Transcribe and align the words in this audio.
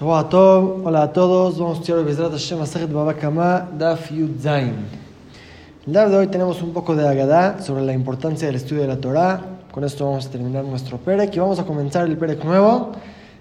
Shabbat 0.00 0.32
hola 0.32 1.02
a 1.02 1.12
todos, 1.12 1.58
vamos 1.58 1.76
a 1.76 1.80
estudiar 1.82 2.06
Bezrat 2.06 2.32
Hashem 2.32 2.62
Asajet 2.62 2.90
Babakama 2.90 3.68
Daf 3.78 4.10
Yud 4.10 4.40
Zain. 4.40 4.72
El 5.86 5.92
día 5.92 6.08
de 6.08 6.16
hoy 6.16 6.26
tenemos 6.28 6.62
un 6.62 6.72
poco 6.72 6.96
de 6.96 7.06
Agadá 7.06 7.60
sobre 7.60 7.82
la 7.82 7.92
importancia 7.92 8.46
del 8.46 8.56
estudio 8.56 8.80
de 8.80 8.88
la 8.88 8.96
Torah. 8.96 9.42
Con 9.70 9.84
esto 9.84 10.06
vamos 10.06 10.24
a 10.24 10.30
terminar 10.30 10.64
nuestro 10.64 10.96
Perek 10.96 11.36
y 11.36 11.38
vamos 11.38 11.58
a 11.58 11.66
comenzar 11.66 12.06
el 12.06 12.16
Perek 12.16 12.42
nuevo 12.44 12.92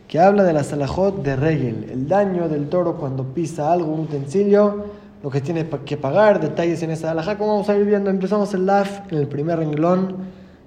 que 0.06 0.20
habla 0.20 0.44
de 0.44 0.52
la 0.52 0.66
Salahot 0.66 1.24
de 1.24 1.38
Regel, 1.38 1.92
el 1.94 2.10
daño 2.10 2.50
del 2.50 2.68
toro 2.68 2.98
cuando 2.98 3.24
pisa 3.24 3.72
algo, 3.72 3.94
un 3.94 4.02
utensilio, 4.02 4.84
lo 5.24 5.30
que 5.30 5.40
tiene 5.40 5.66
que 5.86 5.96
pagar, 5.96 6.42
detalles 6.42 6.84
en 6.84 6.92
esa 6.92 7.12
alajá. 7.12 7.38
Como 7.38 7.54
vamos 7.54 7.70
a 7.70 7.78
ir 7.78 7.86
viendo, 7.86 8.10
empezamos 8.10 8.54
el 8.54 8.66
Daf 8.66 9.10
en 9.14 9.18
el 9.18 9.30
primer 9.30 9.60
renglón 9.60 10.18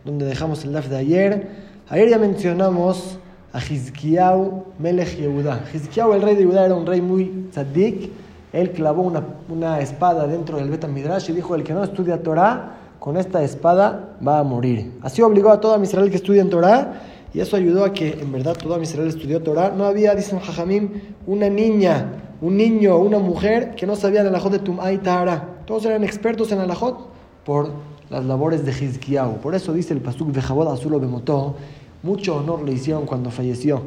donde 0.07 0.25
dejamos 0.25 0.65
el 0.65 0.73
Daf 0.73 0.89
de 0.89 0.97
ayer. 0.97 1.51
Ayer 1.91 2.09
ya 2.09 2.17
mencionamos 2.17 3.19
a 3.53 3.59
Hizkiyahu 3.61 4.65
Melech 4.79 5.17
Yehuda. 5.19 5.65
Hizkiyahu, 5.73 6.15
el 6.15 6.23
rey 6.23 6.35
de 6.35 6.43
Yehuda, 6.43 6.67
era 6.67 6.75
un 6.75 6.87
rey 6.87 7.01
muy 7.01 7.49
tzadik. 7.51 8.11
Él 8.53 8.71
clavó 8.73 9.03
una, 9.03 9.23
una 9.49 9.81
espada 9.81 10.27
dentro 10.27 10.59
del 10.59 10.71
Bet 10.71 10.87
Midrash 10.89 11.31
y 11.31 11.33
dijo: 11.33 11.55
El 11.55 11.63
que 11.63 11.73
no 11.73 11.85
estudia 11.85 12.23
Torah, 12.23 12.77
con 12.99 13.17
esta 13.17 13.43
espada 13.43 14.17
va 14.27 14.39
a 14.39 14.43
morir. 14.43 14.93
Así 15.03 15.23
obligó 15.23 15.51
a 15.51 15.61
todo 15.61 15.83
Israel 15.83 16.11
que 16.11 16.17
estudien 16.17 16.51
Torah 16.51 17.01
y 17.35 17.41
eso 17.41 17.57
ayudó 17.57 17.85
a 17.85 17.93
que 17.93 18.19
en 18.21 18.31
verdad 18.31 18.57
todo 18.57 18.81
Israel 18.81 19.09
estudió 19.09 19.43
Torah. 19.43 19.73
No 19.77 19.87
había, 19.87 20.15
dicen 20.15 20.39
Jajamim, 20.39 20.91
una 21.27 21.49
niña, 21.49 22.13
un 22.41 22.57
niño, 22.57 22.99
una 22.99 23.19
mujer 23.19 23.75
que 23.75 23.87
no 23.87 23.97
sabía 23.97 24.21
el 24.21 24.29
alajot 24.29 24.53
de 24.53 24.59
Tum'ay 24.59 24.99
Tahara. 24.99 25.49
Todos 25.67 25.87
eran 25.87 26.05
expertos 26.05 26.53
en 26.53 26.61
alajot 26.61 27.09
por 27.45 27.71
las 28.11 28.25
labores 28.25 28.65
de 28.67 28.73
Hizkiyahu. 28.73 29.39
Por 29.39 29.55
eso 29.55 29.73
dice 29.73 29.95
el 29.95 30.01
Pasuk 30.01 30.29
de 30.29 30.43
Jabod 30.43 30.69
Azulo 30.69 31.01
Bemotó 31.01 31.57
mucho 32.03 32.37
honor 32.37 32.63
le 32.63 32.73
hicieron 32.73 33.07
cuando 33.07 33.31
falleció. 33.31 33.83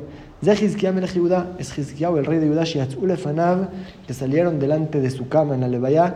Es 0.46 0.62
Hizkiyahu, 1.78 2.18
el 2.18 2.26
rey 2.26 2.40
de 2.40 2.48
Judá, 2.48 2.66
que 4.06 4.14
salieron 4.14 4.60
delante 4.60 5.02
de 5.02 5.10
su 5.10 5.28
cama 5.28 5.56
en 5.56 5.62
la 5.62 5.68
Levaya, 5.68 6.16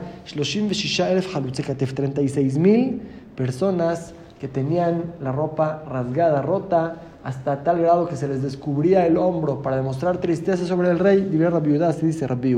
36 1.95 2.58
mil 2.58 3.02
personas 3.36 4.14
que 4.39 4.47
tenían 4.47 5.14
la 5.22 5.31
ropa 5.31 5.83
rasgada, 5.89 6.42
rota, 6.42 7.02
hasta 7.23 7.64
tal 7.64 7.80
grado 7.81 8.08
que 8.08 8.16
se 8.16 8.27
les 8.27 8.42
descubría 8.42 9.05
el 9.05 9.17
hombro 9.17 9.61
para 9.61 9.75
demostrar 9.75 10.20
tristeza 10.20 10.66
sobre 10.66 10.89
el 10.89 11.00
rey. 11.00 11.30
Yudá, 11.73 11.89
así 11.89 12.05
dice 12.05 12.27
Rabbi 12.27 12.55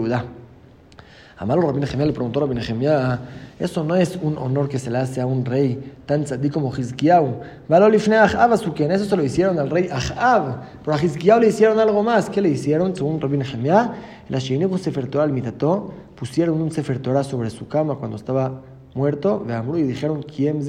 Yudá. 1.42 1.54
Amaro 1.54 1.62
Rabbi 1.62 1.80
Nehemiah 1.80 2.06
le 2.06 2.14
preguntó 2.14 2.44
a 2.44 2.48
Nehemiah, 2.48 3.20
eso 3.60 3.84
no 3.84 3.96
es 3.96 4.18
un 4.22 4.38
honor 4.38 4.70
que 4.70 4.80
se 4.80 4.90
le 4.90 4.98
hace 4.98 5.22
a 5.22 5.26
un 5.26 5.44
rey 5.44 5.94
tan 6.06 6.24
tzadí 6.24 6.50
como 6.50 6.72
Hizkiyahu. 6.72 7.42
Eso 7.70 9.06
se 9.06 9.18
lo 9.18 9.24
hicieron 9.24 9.60
al 9.60 9.70
rey 9.70 9.90
Ahab, 9.92 10.62
pero 10.84 10.96
a 10.96 11.04
Hizkiyahu 11.04 11.42
le 11.42 11.48
hicieron 11.48 11.80
algo 11.80 12.04
más. 12.04 12.30
¿Qué 12.30 12.42
le 12.42 12.50
hicieron? 12.50 12.96
Según 12.96 13.20
Rabbi 13.20 13.38
Nehemiah, 13.38 13.92
la 14.30 14.38
un 14.38 14.80
Sefer 14.80 15.08
Torah 15.08 15.24
al 15.26 15.32
Mitató, 15.32 15.94
pusieron 16.16 16.62
un 16.62 16.72
Sefer 16.72 17.00
Torah 17.00 17.24
sobre 17.24 17.50
su 17.50 17.68
cama 17.68 17.96
cuando 17.96 18.18
estaba 18.18 18.62
muerto, 18.94 19.46
y 19.76 19.84
dijeron, 19.84 20.24
¿quién 20.24 20.62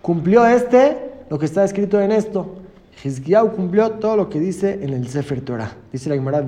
Cumplió 0.00 0.46
este 0.46 1.12
lo 1.30 1.38
que 1.38 1.46
está 1.46 1.64
escrito 1.64 2.00
en 2.00 2.12
esto. 2.12 2.61
Hizkiyahu 3.04 3.52
cumplió 3.52 3.90
todo 3.92 4.16
lo 4.16 4.28
que 4.28 4.38
dice 4.38 4.78
en 4.82 4.92
el 4.92 5.08
Sefer 5.08 5.40
Torah. 5.40 5.72
Dice 5.90 6.08
la 6.08 6.14
Gemara, 6.14 6.44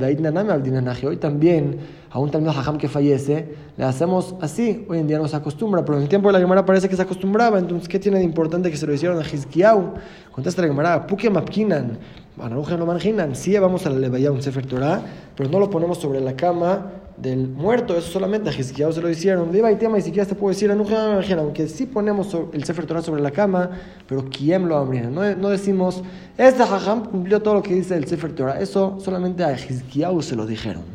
hoy 1.05 1.17
también 1.17 1.79
a 2.11 2.19
un 2.21 2.31
Talmud 2.31 2.51
Hajam 2.51 2.79
que 2.79 2.89
fallece, 2.89 3.55
le 3.77 3.85
hacemos 3.85 4.37
así. 4.41 4.87
Hoy 4.89 4.99
en 4.99 5.09
día 5.09 5.19
no 5.19 5.27
se 5.27 5.35
acostumbra, 5.35 5.85
pero 5.85 5.97
en 5.97 6.05
el 6.05 6.09
tiempo 6.09 6.29
de 6.29 6.35
la 6.35 6.39
Gemara 6.39 6.65
parece 6.65 6.89
que 6.89 6.95
se 6.95 7.03
acostumbraba. 7.03 7.59
Entonces, 7.59 7.89
¿qué 7.89 7.99
tiene 7.99 8.19
de 8.19 8.25
importante 8.25 8.71
que 8.71 8.77
se 8.77 8.87
lo 8.87 8.95
hicieron 8.95 9.19
a 9.19 9.23
Hizkiyahu? 9.23 9.95
Contesta 10.31 10.63
la 10.63 10.69
Gemara, 10.69 11.07
Puke 11.07 11.29
Mapkinan, 11.29 11.99
Baruja 12.37 12.77
no 12.77 12.87
Manjinan. 12.87 13.37
Sí, 13.37 13.57
vamos 13.59 13.87
a 13.87 13.91
la 13.91 13.99
Levaya 13.99 14.33
un 14.33 14.43
Sefer 14.43 14.67
Torah, 14.67 15.03
pero 15.37 15.49
no 15.49 15.61
lo 15.61 15.71
ponemos 15.71 15.99
sobre 15.99 16.21
la 16.21 16.35
cama 16.35 16.91
del 17.17 17.47
muerto, 17.47 17.97
eso 17.97 18.11
solamente 18.11 18.51
a 18.51 18.53
Hizkiyahu 18.53 18.93
se 18.93 19.01
lo 19.01 19.09
hicieron. 19.09 19.53
De 19.53 19.71
y 19.71 19.77
tema, 19.77 19.99
y 19.99 20.03
siquiera 20.03 20.29
se 20.29 20.35
puede 20.35 20.55
decir 20.55 20.71
a 20.71 21.39
aunque 21.39 21.69
sí 21.69 21.87
ponemos 21.87 22.37
el 22.53 22.65
Sefer 22.65 22.87
Torah 22.87 23.03
sobre 23.03 23.23
la 23.23 23.31
cama, 23.31 23.71
pero 24.09 24.25
¿quién 24.29 24.69
lo 24.69 24.77
abrió? 24.77 25.11
No, 25.11 25.35
no 25.37 25.49
decimos, 25.49 26.03
este 26.37 26.63
Hajam 26.63 27.05
cumplió 27.05 27.41
todo 27.41 27.55
lo 27.55 27.63
que 27.63 27.75
dice 27.75 27.97
el 27.97 28.07
Sefer 28.07 28.35
Torah, 28.35 28.61
eso 28.61 28.99
solamente 29.01 29.45
a 29.45 29.53
Hizkiyahu 29.53 30.23
se 30.23 30.35
lo 30.35 30.47
dijeron. 30.47 30.94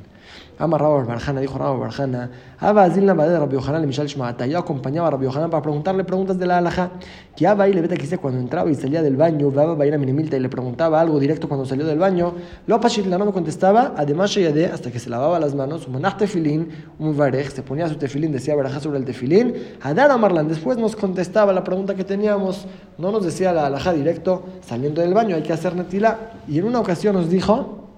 Ama 0.59 0.77
Rabbi 0.77 1.07
Barjana, 1.07 1.39
dijo 1.39 1.57
Rabbi 1.57 1.79
Barjana, 1.79 2.29
Abba 2.59 2.83
Azilna 2.83 3.13
de 3.13 3.39
Rabbi 3.39 3.53
Yohanan 3.53 3.79
le 3.79 3.87
Mishal 3.87 4.07
Shmaata. 4.07 4.45
Yo 4.45 4.59
acompañaba 4.59 5.07
a 5.07 5.11
Rabbi 5.11 5.23
Yohanan 5.23 5.49
para 5.49 5.63
preguntarle 5.63 6.03
preguntas 6.03 6.37
de 6.37 6.45
la 6.45 6.57
alhaja. 6.57 6.91
Que 7.33 7.47
Abba 7.47 7.69
y 7.69 7.73
le 7.73 7.81
vete 7.81 8.17
cuando 8.17 8.41
entraba 8.41 8.69
y 8.69 8.75
salía 8.75 9.01
del 9.01 9.15
baño, 9.15 9.47
Abba 9.47 9.75
Baina 9.75 9.97
Minimilta 9.97 10.35
y 10.35 10.41
le 10.41 10.49
preguntaba 10.49 10.99
algo 10.99 11.17
directo 11.17 11.47
cuando 11.47 11.65
salió 11.65 11.85
del 11.85 11.97
baño. 11.97 12.33
Lo 12.67 12.77
la 12.77 13.17
no 13.17 13.25
me 13.25 13.31
contestaba, 13.31 13.93
además 13.95 14.35
de 14.35 14.65
hasta 14.65 14.91
que 14.91 14.99
se 14.99 15.09
lavaba 15.09 15.39
las 15.39 15.55
manos, 15.55 15.87
un 15.87 15.93
manaj 15.93 16.17
tefilín, 16.17 16.67
un 16.99 17.15
varej, 17.15 17.51
se 17.51 17.63
ponía 17.63 17.87
su 17.87 17.95
tefilín, 17.95 18.33
decía 18.33 18.53
baraja 18.53 18.81
sobre 18.81 18.99
el 18.99 19.05
tefilín. 19.05 19.53
Adar 19.81 20.17
Marlan 20.19 20.49
después 20.49 20.77
nos 20.77 20.97
contestaba 20.97 21.53
la 21.53 21.63
pregunta 21.63 21.95
que 21.95 22.03
teníamos, 22.03 22.67
no 22.97 23.13
nos 23.13 23.23
decía 23.23 23.53
la 23.53 23.67
alhaja 23.67 23.93
directo, 23.93 24.43
saliendo 24.59 25.01
del 25.01 25.13
baño, 25.13 25.37
hay 25.37 25.43
que 25.43 25.53
hacer 25.53 25.73
netila. 25.73 26.33
Y 26.49 26.59
en 26.59 26.65
una 26.65 26.81
ocasión 26.81 27.15
nos 27.15 27.29
dijo, 27.29 27.88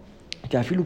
que 0.51 0.57
afilu. 0.57 0.85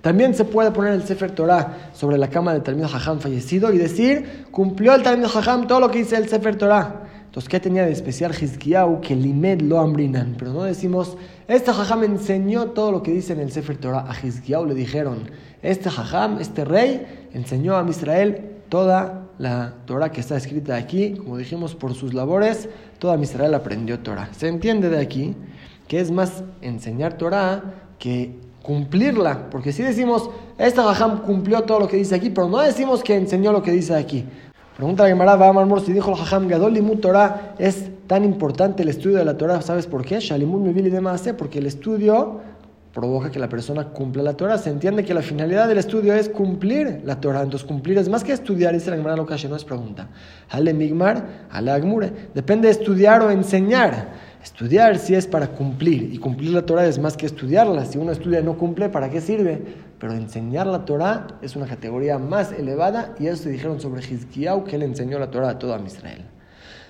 También 0.00 0.34
se 0.34 0.44
puede 0.44 0.72
poner 0.72 0.94
el 0.94 1.04
Sefer 1.04 1.30
Torah 1.30 1.90
sobre 1.94 2.18
la 2.18 2.28
cama 2.28 2.52
del 2.52 2.62
Talmud 2.62 2.84
Hajam 2.92 3.20
fallecido 3.20 3.72
y 3.72 3.78
decir, 3.78 4.46
cumplió 4.50 4.94
el 4.94 5.02
Talmud 5.04 5.30
Hajam 5.32 5.68
todo 5.68 5.78
lo 5.78 5.90
que 5.90 5.98
dice 5.98 6.16
el 6.16 6.28
Sefer 6.28 6.56
Torah. 6.56 7.04
Entonces, 7.24 7.48
¿qué 7.48 7.60
tenía 7.60 7.84
de 7.86 7.92
especial 7.92 8.32
Hizkiyahu? 8.38 9.00
Que 9.00 9.14
limed 9.14 9.62
lo 9.62 9.78
ambrinan. 9.78 10.34
Pero 10.36 10.52
no 10.52 10.64
decimos, 10.64 11.16
este 11.46 11.70
Hajam 11.70 12.02
enseñó 12.02 12.70
todo 12.70 12.90
lo 12.90 13.02
que 13.02 13.12
dice 13.12 13.32
en 13.32 13.40
el 13.40 13.52
Sefer 13.52 13.78
Torah. 13.78 14.04
A 14.08 14.26
Hizkiyahu 14.26 14.66
le 14.66 14.74
dijeron, 14.74 15.30
este 15.62 15.88
Hajam, 15.88 16.40
este 16.40 16.64
rey, 16.64 17.28
enseñó 17.32 17.76
a 17.76 17.88
Israel 17.88 18.58
toda 18.68 19.28
la 19.38 19.74
Torah 19.86 20.10
que 20.10 20.20
está 20.20 20.36
escrita 20.36 20.74
aquí. 20.74 21.14
Como 21.14 21.38
dijimos, 21.38 21.76
por 21.76 21.94
sus 21.94 22.12
labores, 22.12 22.68
toda 22.98 23.16
Israel 23.22 23.54
aprendió 23.54 24.00
Torah. 24.00 24.28
Se 24.32 24.48
entiende 24.48 24.90
de 24.90 24.98
aquí 24.98 25.36
que 25.88 26.00
es 26.00 26.10
más 26.10 26.42
enseñar 26.60 27.18
Torah 27.18 27.81
que 28.02 28.34
cumplirla. 28.62 29.48
Porque 29.48 29.72
si 29.72 29.84
decimos, 29.84 30.28
esta 30.58 30.82
Raham 30.82 31.22
cumplió 31.22 31.62
todo 31.62 31.78
lo 31.78 31.88
que 31.88 31.96
dice 31.96 32.16
aquí, 32.16 32.30
pero 32.30 32.48
no 32.48 32.58
decimos 32.58 33.00
que 33.00 33.14
enseñó 33.14 33.52
lo 33.52 33.62
que 33.62 33.70
dice 33.70 33.94
aquí. 33.94 34.24
Pregunta 34.76 35.04
la 35.04 35.10
Gemara, 35.10 35.36
va 35.36 35.80
si 35.80 35.92
dijo 35.92 36.12
el 36.12 36.74
Limut 36.74 37.00
Torah 37.00 37.54
es 37.60 37.90
tan 38.08 38.24
importante 38.24 38.82
el 38.82 38.88
estudio 38.88 39.18
de 39.18 39.24
la 39.24 39.36
Torah, 39.36 39.62
¿sabes 39.62 39.86
por 39.86 40.04
qué? 40.04 40.18
Shalimut 40.18 40.62
Mevili 40.62 40.90
de 40.90 41.34
porque 41.34 41.60
el 41.60 41.66
estudio 41.66 42.40
provoca 42.92 43.30
que 43.30 43.38
la 43.38 43.48
persona 43.48 43.88
cumpla 43.88 44.24
la 44.24 44.34
Torah. 44.34 44.58
Se 44.58 44.70
entiende 44.70 45.04
que 45.04 45.14
la 45.14 45.22
finalidad 45.22 45.68
del 45.68 45.78
estudio 45.78 46.12
es 46.14 46.28
cumplir 46.28 47.02
la 47.04 47.20
Torah. 47.20 47.42
Entonces, 47.42 47.66
cumplir 47.66 47.98
es 47.98 48.08
más 48.08 48.24
que 48.24 48.32
estudiar, 48.32 48.74
dice 48.74 48.90
la 48.90 48.96
Gemara 48.96 49.16
lo 49.16 49.26
que 49.26 49.48
no 49.48 49.56
es 49.56 49.64
pregunta. 49.64 50.08
Ale 50.50 50.74
Migmar, 50.74 51.46
Agmure. 51.50 52.12
Depende 52.34 52.66
de 52.66 52.72
estudiar 52.72 53.22
o 53.22 53.30
enseñar. 53.30 54.31
Estudiar 54.42 54.98
si 54.98 55.14
es 55.14 55.28
para 55.28 55.46
cumplir, 55.46 56.12
y 56.12 56.18
cumplir 56.18 56.50
la 56.50 56.62
Torah 56.62 56.84
es 56.86 56.98
más 56.98 57.16
que 57.16 57.26
estudiarla. 57.26 57.84
Si 57.84 57.96
uno 57.96 58.10
estudia 58.10 58.40
y 58.40 58.42
no 58.42 58.58
cumple, 58.58 58.88
¿para 58.88 59.08
qué 59.08 59.20
sirve? 59.20 59.62
Pero 60.00 60.14
enseñar 60.14 60.66
la 60.66 60.84
Torah 60.84 61.28
es 61.42 61.54
una 61.54 61.66
categoría 61.66 62.18
más 62.18 62.50
elevada, 62.50 63.14
y 63.20 63.28
eso 63.28 63.44
se 63.44 63.50
dijeron 63.50 63.80
sobre 63.80 64.02
Hizkiyahu, 64.02 64.64
que 64.64 64.74
él 64.74 64.82
enseñó 64.82 65.20
la 65.20 65.30
Torah 65.30 65.50
a 65.50 65.58
todo 65.60 65.78
Israel. 65.86 66.24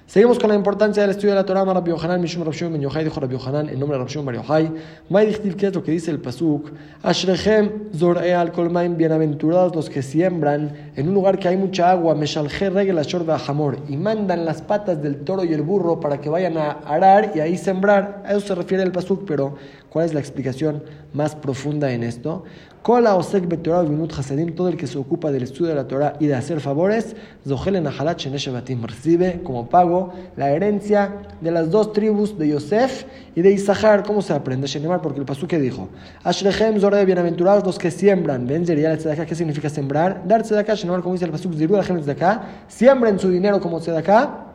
Seguimos 0.06 0.38
con 0.38 0.50
la 0.50 0.56
importancia 0.56 1.02
del 1.02 1.12
estudio 1.12 1.30
de 1.30 1.36
la 1.36 1.46
Torah. 1.46 1.64
Rabbi 1.64 1.90
Yohanan, 1.90 2.20
Mishum 2.20 2.42
Rabbi 2.42 2.58
Ben 2.58 2.80
Yochai, 2.80 3.04
dijo 3.04 3.20
Rabbi 3.20 3.36
en 3.70 3.78
nombre 3.80 3.98
de 3.98 4.04
Rabbi 4.04 4.24
Bar 4.24 4.34
Yochai. 4.34 4.72
May 5.08 5.26
dichtiv, 5.26 5.56
¿qué 5.56 5.68
es 5.68 5.74
lo 5.74 5.82
que 5.82 5.92
dice 5.92 6.10
el 6.10 6.20
Pasuk? 6.20 6.70
Ashrechem 7.02 7.90
zor'e 7.94 8.34
al 8.34 8.52
kolmaim, 8.52 8.96
bienaventurados 8.96 9.74
los 9.74 9.88
que 9.88 10.02
siembran 10.02 10.91
en 10.94 11.08
un 11.08 11.14
lugar 11.14 11.38
que 11.38 11.48
hay 11.48 11.56
mucha 11.56 11.90
agua, 11.90 12.14
meshalje 12.14 12.70
regel 12.70 12.98
ashor 12.98 13.24
hamor, 13.46 13.78
y 13.88 13.96
mandan 13.96 14.44
las 14.44 14.60
patas 14.60 15.02
del 15.02 15.24
toro 15.24 15.44
y 15.44 15.52
el 15.52 15.62
burro 15.62 16.00
para 16.00 16.20
que 16.20 16.28
vayan 16.28 16.58
a 16.58 16.72
arar 16.84 17.32
y 17.34 17.40
ahí 17.40 17.56
sembrar. 17.56 18.22
A 18.26 18.32
eso 18.32 18.40
se 18.40 18.54
refiere 18.54 18.82
el 18.82 18.92
Pasuk, 18.92 19.24
pero 19.26 19.56
¿cuál 19.88 20.04
es 20.04 20.14
la 20.14 20.20
explicación 20.20 20.82
más 21.12 21.34
profunda 21.34 21.92
en 21.92 22.02
esto? 22.02 22.44
Kola 22.82 23.14
osek 23.14 23.46
betorah 23.46 23.82
vinut 23.82 24.12
hasadim, 24.12 24.56
todo 24.56 24.68
el 24.68 24.76
que 24.76 24.88
se 24.88 24.98
ocupa 24.98 25.30
del 25.30 25.44
estudio 25.44 25.68
de 25.68 25.76
la 25.76 25.86
Torah 25.86 26.14
y 26.18 26.26
de 26.26 26.34
hacer 26.34 26.58
favores, 26.58 27.14
zohel 27.46 27.80
nahalat 27.80 28.18
sheneshevatim, 28.18 28.82
recibe 28.82 29.40
como 29.44 29.68
pago 29.68 30.12
la 30.36 30.50
herencia 30.50 31.12
de 31.40 31.52
las 31.52 31.70
dos 31.70 31.92
tribus 31.92 32.36
de 32.36 32.48
Yosef 32.48 33.04
y 33.36 33.42
de 33.42 33.52
Isahar. 33.52 34.02
¿Cómo 34.02 34.20
se 34.20 34.32
aprende? 34.32 34.66
Shenemar, 34.66 35.00
porque 35.00 35.20
el 35.20 35.26
pasuk 35.26 35.48
que 35.48 35.60
dijo, 35.60 35.90
Ashrechem 36.24 36.80
zore 36.80 37.04
bienaventurados 37.04 37.64
los 37.64 37.78
que 37.78 37.92
siembran, 37.92 38.48
zeria 38.66 38.98
¿qué 38.98 39.34
significa 39.36 39.68
sembrar? 39.68 40.26
Dar 40.26 40.42
tzedakah, 40.42 40.74
Shenemar, 40.82 41.02
como 41.02 41.14
dice 41.14 41.24
el 41.24 41.30
pasuk, 41.30 41.54
ziru 41.54 41.76
de 41.76 42.12
acá 42.12 42.42
siembren 42.68 43.18
su 43.18 43.30
dinero 43.30 43.60
como 43.60 43.80
tzedakah, 43.80 44.52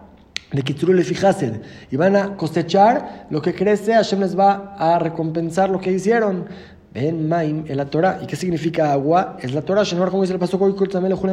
de 0.51 0.61
Kitzurul 0.61 0.99
Hased 0.99 1.61
y 1.91 1.97
van 1.97 2.15
a 2.15 2.37
cosechar 2.37 3.27
lo 3.29 3.41
que 3.41 3.53
crece, 3.53 3.93
Hashem 3.93 4.21
les 4.21 4.37
va 4.37 4.75
a 4.77 4.99
recompensar 4.99 5.69
lo 5.69 5.79
que 5.79 5.91
hicieron. 5.91 6.45
Ven 6.93 7.27
Maim 7.27 7.65
en 7.67 7.77
la 7.77 7.85
Torah. 7.85 8.19
¿Y 8.23 8.25
qué 8.25 8.35
significa 8.35 8.91
agua? 8.91 9.37
Es 9.41 9.53
la 9.53 9.61
Torah. 9.61 9.83
como 10.09 10.23
dice 10.23 10.33
el 10.33 10.39
paso 10.39 10.57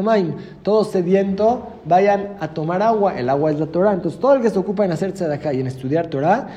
Maim. 0.03 0.35
Todo 0.63 0.85
sediento 0.85 1.81
vayan 1.87 2.37
a 2.41 2.49
tomar 2.49 2.83
agua. 2.83 3.19
El 3.19 3.31
agua 3.31 3.51
es 3.51 3.59
la 3.59 3.67
Torah. 3.67 3.95
Entonces, 3.95 4.21
todo 4.21 4.35
el 4.35 4.43
que 4.43 4.51
se 4.51 4.59
ocupa 4.59 4.85
en 4.85 4.93
hacer 4.93 5.15
acá 5.33 5.55
y 5.55 5.61
en 5.61 5.67
estudiar 5.67 6.09
Torah, 6.09 6.49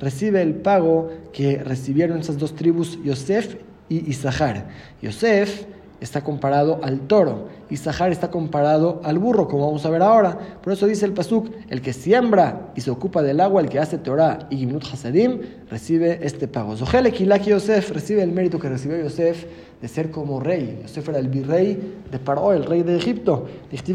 recibe 0.00 0.42
el 0.42 0.54
pago 0.56 1.10
que 1.32 1.62
recibieron 1.64 2.18
esas 2.18 2.36
dos 2.36 2.54
tribus, 2.54 2.98
Yosef 3.02 3.56
y 3.88 4.10
Isahar. 4.10 4.66
Yosef 5.00 5.64
está 6.02 6.22
comparado 6.22 6.80
al 6.82 7.00
toro 7.00 7.48
y 7.70 7.76
Sahar 7.76 8.10
está 8.10 8.30
comparado 8.30 9.00
al 9.04 9.18
burro, 9.18 9.46
como 9.48 9.66
vamos 9.66 9.86
a 9.86 9.90
ver 9.90 10.02
ahora. 10.02 10.36
Por 10.62 10.72
eso 10.72 10.86
dice 10.86 11.06
el 11.06 11.12
Pasuk, 11.12 11.48
el 11.70 11.80
que 11.80 11.92
siembra 11.92 12.72
y 12.74 12.80
se 12.80 12.90
ocupa 12.90 13.22
del 13.22 13.40
agua, 13.40 13.62
el 13.62 13.68
que 13.68 13.78
hace 13.78 13.98
Torah 13.98 14.46
y 14.50 14.56
Gimnut 14.56 14.84
Hasadim, 14.84 15.40
recibe 15.70 16.18
este 16.22 16.48
pago. 16.48 16.76
Zohele 16.76 17.12
Kilaki 17.12 17.50
Yosef 17.50 17.92
recibe 17.92 18.22
el 18.22 18.32
mérito 18.32 18.58
que 18.58 18.68
recibió 18.68 19.00
Yosef 19.00 19.46
de 19.80 19.88
ser 19.88 20.10
como 20.10 20.40
rey. 20.40 20.80
Yosef 20.82 21.08
era 21.08 21.18
el 21.18 21.28
virrey 21.28 22.02
de 22.10 22.18
Paró, 22.18 22.52
el 22.52 22.64
rey 22.64 22.82
de 22.82 22.96
Egipto. 22.96 23.46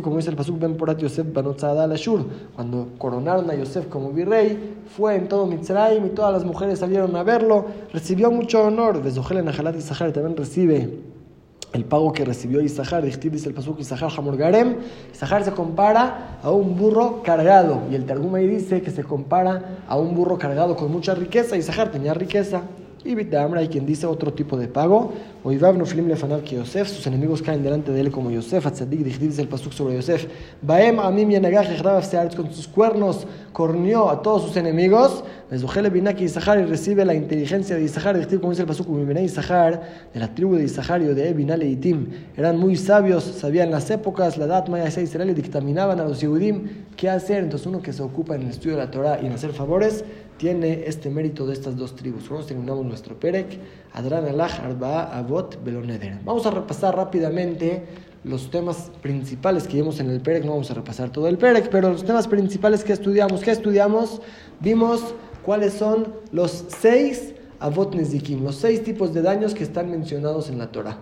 como 0.02 0.18
dice 0.18 0.30
el 0.30 0.36
Pasuk, 0.36 0.60
Ben 0.60 0.76
Porat 0.76 1.00
Yosef 1.00 1.32
Banotzada 1.32 1.94
Ashur. 1.94 2.26
Cuando 2.56 2.90
coronaron 2.98 3.50
a 3.52 3.56
Yosef 3.56 3.88
como 3.88 4.12
virrey, 4.12 4.76
fue 4.96 5.16
en 5.16 5.28
todo 5.28 5.46
Mitzrayim 5.46 6.06
y 6.06 6.10
todas 6.10 6.34
las 6.34 6.46
mujeres 6.46 6.80
salieron 6.80 7.16
a 7.16 7.24
verlo. 7.24 7.66
Recibió 7.94 8.32
mucho 8.32 8.64
honor. 8.64 9.04
De 9.04 9.12
Zohele 9.12 9.44
Nahalat 9.44 9.76
y 9.76 9.82
Sahar 9.82 10.12
también 10.14 10.36
recibe 10.36 10.90
el 11.74 11.86
pago 11.86 12.14
que 12.14 12.26
recibió 12.26 12.62
Isahar, 12.62 13.04
dice 13.04 13.50
el 13.50 13.54
pasuk 13.54 13.80
Isahar 13.80 14.12
Hamorgarem, 14.16 14.78
Isahar 15.14 15.44
se 15.44 15.52
compara 15.52 16.40
a 16.42 16.52
un 16.52 16.76
burro 16.78 17.22
cargado, 17.24 17.84
y 17.92 17.96
el 17.96 18.06
Targum 18.06 18.36
ahí 18.36 18.48
dice 18.48 18.82
que 18.82 18.92
se 18.92 19.04
compara 19.04 19.80
a 19.88 19.98
un 19.98 20.16
burro 20.16 20.38
cargado 20.38 20.76
con 20.76 20.92
mucha 20.92 21.14
riqueza, 21.14 21.58
Isahar 21.58 21.92
tenía 21.92 22.14
riqueza. 22.14 22.62
Y 23.08 23.16
Bitamra 23.16 23.62
hay 23.62 23.70
quien 23.70 23.86
dice 23.86 24.06
otro 24.06 24.34
tipo 24.34 24.58
de 24.58 24.68
pago. 24.68 25.14
Oivav 25.46 25.78
Noflim 25.78 26.10
Lefanab 26.10 26.44
que 26.44 26.58
Yosef, 26.58 26.90
sus 26.90 27.08
enemigos 27.08 27.42
caen 27.42 27.64
delante 27.64 27.94
de 27.94 28.02
él 28.02 28.12
como 28.12 28.30
Yosef. 28.30 28.68
Atzadik 28.68 29.00
dice 29.00 29.42
el 29.42 29.48
pasuk 29.48 29.72
sobre 29.72 29.96
Yosef. 29.96 30.28
Baem 30.62 31.00
Amim 31.00 31.30
Yanagach 31.30 31.68
con 32.36 32.52
sus 32.52 32.68
cuernos 32.68 33.26
corneó 33.54 34.10
a 34.10 34.22
todos 34.22 34.42
sus 34.42 34.58
enemigos. 34.58 35.24
Mezujele 35.50 35.90
Binaki 35.90 36.26
Isahar 36.26 36.60
y 36.60 36.66
recibe 36.66 37.06
la 37.06 37.16
inteligencia 37.16 37.78
de 37.78 37.84
Isahar. 37.84 38.28
Como 38.42 38.50
dice 38.50 38.64
el 38.64 38.68
pasuk, 38.68 38.90
Mimene 38.90 39.24
Isahar, 39.24 40.10
de 40.14 40.20
la 40.20 40.36
tribu 40.36 40.58
de 40.58 40.66
Isahar 40.66 41.02
y 41.02 41.06
de 41.06 41.30
Ebinale 41.30 41.66
y 41.66 41.78
Tim. 41.78 42.10
Eran 42.36 42.60
muy 42.60 42.76
sabios, 42.76 43.24
sabían 43.24 43.72
las 43.72 43.90
épocas, 43.90 44.38
la 44.38 44.48
edad 44.48 44.68
Maya 44.68 44.88
Israel 44.88 45.30
y 45.30 45.34
dictaminaban 45.34 46.02
a 46.02 46.04
los 46.04 46.20
Yehudim 46.20 46.88
qué 46.98 47.10
hacer. 47.10 47.46
Entonces 47.46 47.68
uno 47.68 47.82
que 47.82 47.94
se 47.94 48.04
ocupa 48.04 48.36
en 48.36 48.42
el 48.42 48.50
estudio 48.50 48.76
de 48.76 48.84
la 48.84 48.92
Torah 48.92 49.18
y 49.24 49.28
en 49.28 49.32
hacer 49.32 49.54
favores 49.54 50.04
tiene 50.38 50.84
este 50.86 51.10
mérito 51.10 51.46
de 51.46 51.54
estas 51.54 51.76
dos 51.76 51.96
tribus. 51.96 52.24
Nosotros 52.24 52.48
terminamos 52.48 52.86
nuestro 52.86 53.20
Perek, 53.20 53.60
Adran 53.94 54.26
Alach, 54.26 54.60
Arba, 54.60 55.18
Avot, 55.18 55.64
Beloneder. 55.64 56.20
Vamos 56.24 56.46
a 56.46 56.52
repasar 56.52 56.96
rápidamente 56.96 57.86
los 58.24 58.52
temas 58.52 58.92
principales 59.02 59.68
que 59.68 59.78
vimos 59.78 60.00
en 60.00 60.10
el 60.10 60.22
Perek. 60.22 60.44
No 60.44 60.52
vamos 60.52 60.70
a 60.72 60.74
repasar 60.74 61.12
todo 61.12 61.28
el 61.28 61.38
Perek, 61.38 61.70
pero 61.70 61.90
los 61.90 62.04
temas 62.04 62.28
principales 62.28 62.84
que 62.84 62.94
estudiamos. 62.94 63.42
¿Qué 63.42 63.52
estudiamos? 63.52 64.22
Vimos 64.60 65.16
cuáles 65.44 65.74
son 65.74 66.14
los 66.32 66.66
seis 66.68 67.34
Avot 67.60 67.96
Nezikim, 67.96 68.44
los 68.44 68.56
seis 68.56 68.84
tipos 68.84 69.14
de 69.14 69.22
daños 69.22 69.54
que 69.54 69.64
están 69.64 69.90
mencionados 69.90 70.50
en 70.50 70.60
la 70.60 70.72
Torah. 70.72 71.00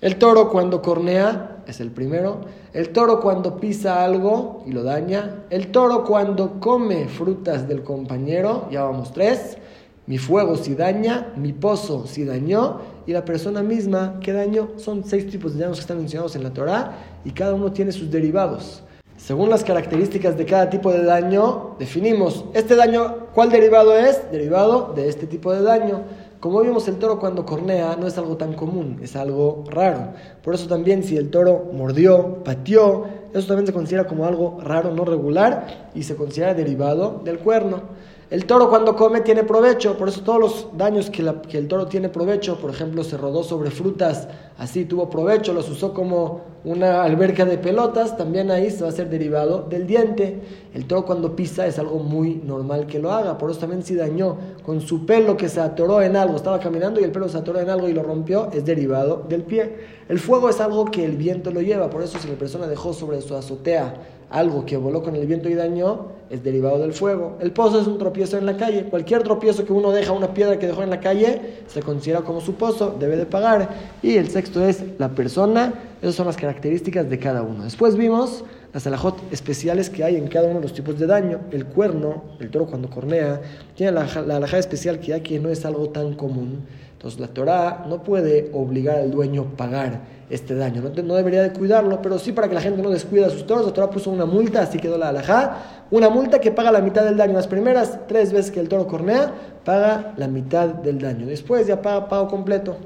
El 0.00 0.16
toro 0.16 0.48
cuando 0.48 0.80
cornea 0.80 1.56
es 1.66 1.80
el 1.80 1.90
primero. 1.90 2.42
El 2.72 2.90
toro 2.90 3.20
cuando 3.20 3.56
pisa 3.58 4.04
algo 4.04 4.62
y 4.64 4.70
lo 4.70 4.84
daña. 4.84 5.42
El 5.50 5.72
toro 5.72 6.04
cuando 6.04 6.60
come 6.60 7.08
frutas 7.08 7.66
del 7.66 7.82
compañero, 7.82 8.68
ya 8.70 8.84
vamos 8.84 9.12
tres. 9.12 9.58
Mi 10.06 10.16
fuego 10.16 10.56
si 10.56 10.76
daña, 10.76 11.32
mi 11.36 11.52
pozo 11.52 12.06
si 12.06 12.24
dañó 12.24 12.80
y 13.06 13.12
la 13.12 13.24
persona 13.24 13.64
misma 13.64 14.20
que 14.20 14.32
dañó. 14.32 14.68
Son 14.76 15.02
seis 15.04 15.28
tipos 15.28 15.54
de 15.54 15.62
daños 15.62 15.78
que 15.78 15.82
están 15.82 15.98
mencionados 15.98 16.36
en 16.36 16.44
la 16.44 16.52
Torah 16.52 16.92
y 17.24 17.32
cada 17.32 17.54
uno 17.54 17.72
tiene 17.72 17.90
sus 17.90 18.08
derivados. 18.08 18.84
Según 19.16 19.50
las 19.50 19.64
características 19.64 20.38
de 20.38 20.46
cada 20.46 20.70
tipo 20.70 20.92
de 20.92 21.02
daño, 21.02 21.74
definimos 21.80 22.44
este 22.54 22.76
daño, 22.76 23.26
¿cuál 23.34 23.50
derivado 23.50 23.98
es? 23.98 24.30
Derivado 24.30 24.92
de 24.94 25.08
este 25.08 25.26
tipo 25.26 25.52
de 25.52 25.62
daño. 25.62 26.04
Como 26.40 26.60
vimos, 26.60 26.86
el 26.86 26.98
toro 26.98 27.18
cuando 27.18 27.44
cornea 27.44 27.96
no 27.96 28.06
es 28.06 28.16
algo 28.16 28.36
tan 28.36 28.52
común, 28.52 29.00
es 29.02 29.16
algo 29.16 29.64
raro. 29.68 30.12
Por 30.44 30.54
eso 30.54 30.68
también 30.68 31.02
si 31.02 31.16
el 31.16 31.30
toro 31.30 31.70
mordió, 31.72 32.44
pateó, 32.44 33.06
eso 33.34 33.48
también 33.48 33.66
se 33.66 33.72
considera 33.72 34.06
como 34.06 34.24
algo 34.24 34.58
raro, 34.62 34.94
no 34.94 35.04
regular, 35.04 35.90
y 35.96 36.04
se 36.04 36.14
considera 36.14 36.54
derivado 36.54 37.22
del 37.24 37.40
cuerno. 37.40 37.82
El 38.30 38.44
toro 38.44 38.68
cuando 38.68 38.94
come 38.94 39.22
tiene 39.22 39.42
provecho, 39.42 39.96
por 39.96 40.10
eso 40.10 40.20
todos 40.20 40.38
los 40.38 40.68
daños 40.76 41.10
que, 41.10 41.22
el 41.56 41.66
toro 41.66 41.86
tiene 41.86 42.10
provecho, 42.10 42.60
por 42.60 42.70
ejemplo, 42.70 43.02
se 43.02 43.16
rodó 43.16 43.42
sobre 43.42 43.70
frutas, 43.70 44.28
así 44.58 44.84
tuvo 44.84 45.08
provecho, 45.08 45.54
los 45.54 45.68
usó 45.70 45.94
como 45.94 46.42
una 46.62 47.02
alberca 47.02 47.46
de 47.46 47.56
pelotas, 47.56 48.18
también 48.18 48.50
ahí 48.50 48.70
se 48.70 48.82
va 48.82 48.88
a 48.88 48.90
hacer 48.90 49.08
derivado 49.08 49.66
del 49.68 49.86
diente. 49.86 50.42
El 50.78 50.86
toro 50.86 51.04
cuando 51.04 51.34
pisa 51.34 51.66
es 51.66 51.76
algo 51.80 51.98
muy 51.98 52.36
normal 52.36 52.86
que 52.86 53.00
lo 53.00 53.10
haga, 53.10 53.36
por 53.36 53.50
eso 53.50 53.58
también 53.58 53.82
si 53.82 53.96
dañó 53.96 54.36
con 54.64 54.80
su 54.80 55.06
pelo 55.06 55.36
que 55.36 55.48
se 55.48 55.60
atoró 55.60 56.00
en 56.02 56.14
algo, 56.14 56.36
estaba 56.36 56.60
caminando 56.60 57.00
y 57.00 57.02
el 57.02 57.10
pelo 57.10 57.28
se 57.28 57.36
atoró 57.36 57.58
en 57.58 57.68
algo 57.68 57.88
y 57.88 57.92
lo 57.92 58.04
rompió, 58.04 58.48
es 58.52 58.64
derivado 58.64 59.24
del 59.28 59.42
pie. 59.42 59.74
El 60.08 60.20
fuego 60.20 60.48
es 60.48 60.60
algo 60.60 60.84
que 60.84 61.04
el 61.04 61.16
viento 61.16 61.50
lo 61.50 61.62
lleva, 61.62 61.90
por 61.90 62.04
eso 62.04 62.16
si 62.20 62.28
la 62.28 62.36
persona 62.36 62.68
dejó 62.68 62.92
sobre 62.92 63.20
su 63.22 63.34
azotea 63.34 63.92
algo 64.30 64.64
que 64.66 64.76
voló 64.76 65.02
con 65.02 65.16
el 65.16 65.26
viento 65.26 65.48
y 65.48 65.54
dañó, 65.54 66.12
es 66.30 66.44
derivado 66.44 66.78
del 66.78 66.92
fuego. 66.92 67.38
El 67.40 67.50
pozo 67.50 67.80
es 67.80 67.88
un 67.88 67.98
tropiezo 67.98 68.38
en 68.38 68.46
la 68.46 68.56
calle. 68.56 68.84
Cualquier 68.84 69.24
tropiezo 69.24 69.64
que 69.64 69.72
uno 69.72 69.90
deja, 69.90 70.12
una 70.12 70.34
piedra 70.34 70.58
que 70.60 70.66
dejó 70.66 70.82
en 70.82 70.90
la 70.90 71.00
calle, 71.00 71.64
se 71.66 71.82
considera 71.82 72.20
como 72.20 72.40
su 72.40 72.54
pozo, 72.54 72.94
debe 73.00 73.16
de 73.16 73.26
pagar. 73.26 73.70
Y 74.02 74.16
el 74.16 74.28
sexto 74.28 74.64
es 74.64 74.84
la 74.98 75.08
persona. 75.08 75.72
Esas 76.02 76.14
son 76.14 76.26
las 76.26 76.36
características 76.36 77.08
de 77.08 77.18
cada 77.18 77.42
uno. 77.42 77.64
Después 77.64 77.96
vimos 77.96 78.44
las 78.78 78.86
alajot 78.86 79.32
especiales 79.32 79.90
que 79.90 80.04
hay 80.04 80.14
en 80.14 80.28
cada 80.28 80.46
uno 80.46 80.60
de 80.60 80.62
los 80.62 80.72
tipos 80.72 80.96
de 81.00 81.08
daño. 81.08 81.40
El 81.50 81.66
cuerno, 81.66 82.22
el 82.38 82.48
toro 82.48 82.66
cuando 82.66 82.88
cornea, 82.88 83.40
tiene 83.74 83.90
la, 83.90 84.06
la 84.38 84.46
especial 84.56 85.00
que 85.00 85.14
hay 85.14 85.20
que 85.20 85.40
no 85.40 85.48
es 85.48 85.64
algo 85.64 85.88
tan 85.88 86.14
común. 86.14 86.60
Entonces 86.92 87.18
la 87.18 87.26
Torah 87.26 87.86
no 87.88 88.04
puede 88.04 88.50
obligar 88.52 88.98
al 88.98 89.10
dueño 89.10 89.48
a 89.52 89.56
pagar 89.56 90.02
este 90.30 90.54
daño. 90.54 90.80
No, 90.80 91.14
debería 91.16 91.42
de 91.42 91.52
cuidarlo, 91.52 92.00
pero 92.00 92.20
sí 92.20 92.30
para 92.30 92.46
que 92.46 92.54
la 92.54 92.60
gente 92.60 92.80
no 92.80 92.90
descuida 92.90 93.28
sus 93.30 93.48
toros. 93.48 93.66
La 93.66 93.72
Torah 93.72 93.90
puso 93.90 94.10
una 94.10 94.26
multa, 94.26 94.62
así 94.62 94.78
quedó 94.78 94.96
la 94.96 95.08
alajá. 95.08 95.86
Una 95.90 96.08
multa 96.08 96.38
que 96.38 96.52
paga 96.52 96.70
la 96.70 96.80
mitad 96.80 97.04
del 97.04 97.16
daño. 97.16 97.32
Las 97.32 97.48
primeras 97.48 97.98
tres 98.06 98.32
veces 98.32 98.52
que 98.52 98.60
el 98.60 98.68
toro 98.68 98.86
cornea, 98.86 99.32
paga 99.64 100.14
la 100.16 100.28
mitad 100.28 100.68
del 100.68 101.00
daño. 101.00 101.26
Después 101.26 101.66
ya 101.66 101.82
paga 101.82 102.08
pago 102.08 102.28
completo. 102.28 102.76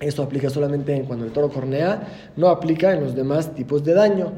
Esto 0.00 0.24
aplica 0.24 0.50
solamente 0.50 1.04
cuando 1.06 1.24
el 1.24 1.30
toro 1.30 1.48
cornea, 1.48 2.08
no 2.36 2.48
aplica 2.48 2.92
en 2.92 3.04
los 3.04 3.14
demás 3.14 3.54
tipos 3.54 3.84
de 3.84 3.94
daño. 3.94 4.32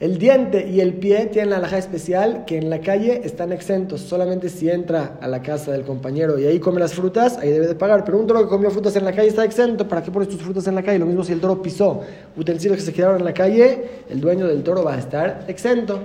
El 0.00 0.18
diente 0.18 0.68
y 0.68 0.80
el 0.80 0.94
pie 0.94 1.26
tienen 1.26 1.50
la 1.50 1.56
alhaja 1.56 1.76
especial 1.76 2.44
que 2.46 2.56
en 2.56 2.70
la 2.70 2.80
calle 2.80 3.22
están 3.24 3.50
exentos. 3.50 4.00
Solamente 4.00 4.48
si 4.48 4.70
entra 4.70 5.18
a 5.20 5.26
la 5.26 5.42
casa 5.42 5.72
del 5.72 5.82
compañero 5.82 6.38
y 6.38 6.46
ahí 6.46 6.60
come 6.60 6.78
las 6.78 6.94
frutas, 6.94 7.36
ahí 7.38 7.50
debe 7.50 7.66
de 7.66 7.74
pagar. 7.74 8.04
Pero 8.04 8.16
un 8.16 8.28
toro 8.28 8.42
que 8.42 8.48
comió 8.48 8.70
frutas 8.70 8.94
en 8.94 9.04
la 9.04 9.12
calle 9.12 9.26
está 9.26 9.44
exento. 9.44 9.88
¿Para 9.88 10.04
qué 10.04 10.12
pones 10.12 10.28
tus 10.28 10.40
frutas 10.40 10.68
en 10.68 10.76
la 10.76 10.84
calle? 10.84 11.00
Lo 11.00 11.06
mismo 11.06 11.24
si 11.24 11.32
el 11.32 11.40
toro 11.40 11.60
pisó 11.60 12.02
utensilios 12.36 12.78
que 12.78 12.84
se 12.84 12.92
quedaron 12.92 13.18
en 13.18 13.24
la 13.24 13.34
calle, 13.34 14.04
el 14.08 14.20
dueño 14.20 14.46
del 14.46 14.62
toro 14.62 14.84
va 14.84 14.94
a 14.94 14.98
estar 15.00 15.44
exento. 15.48 15.98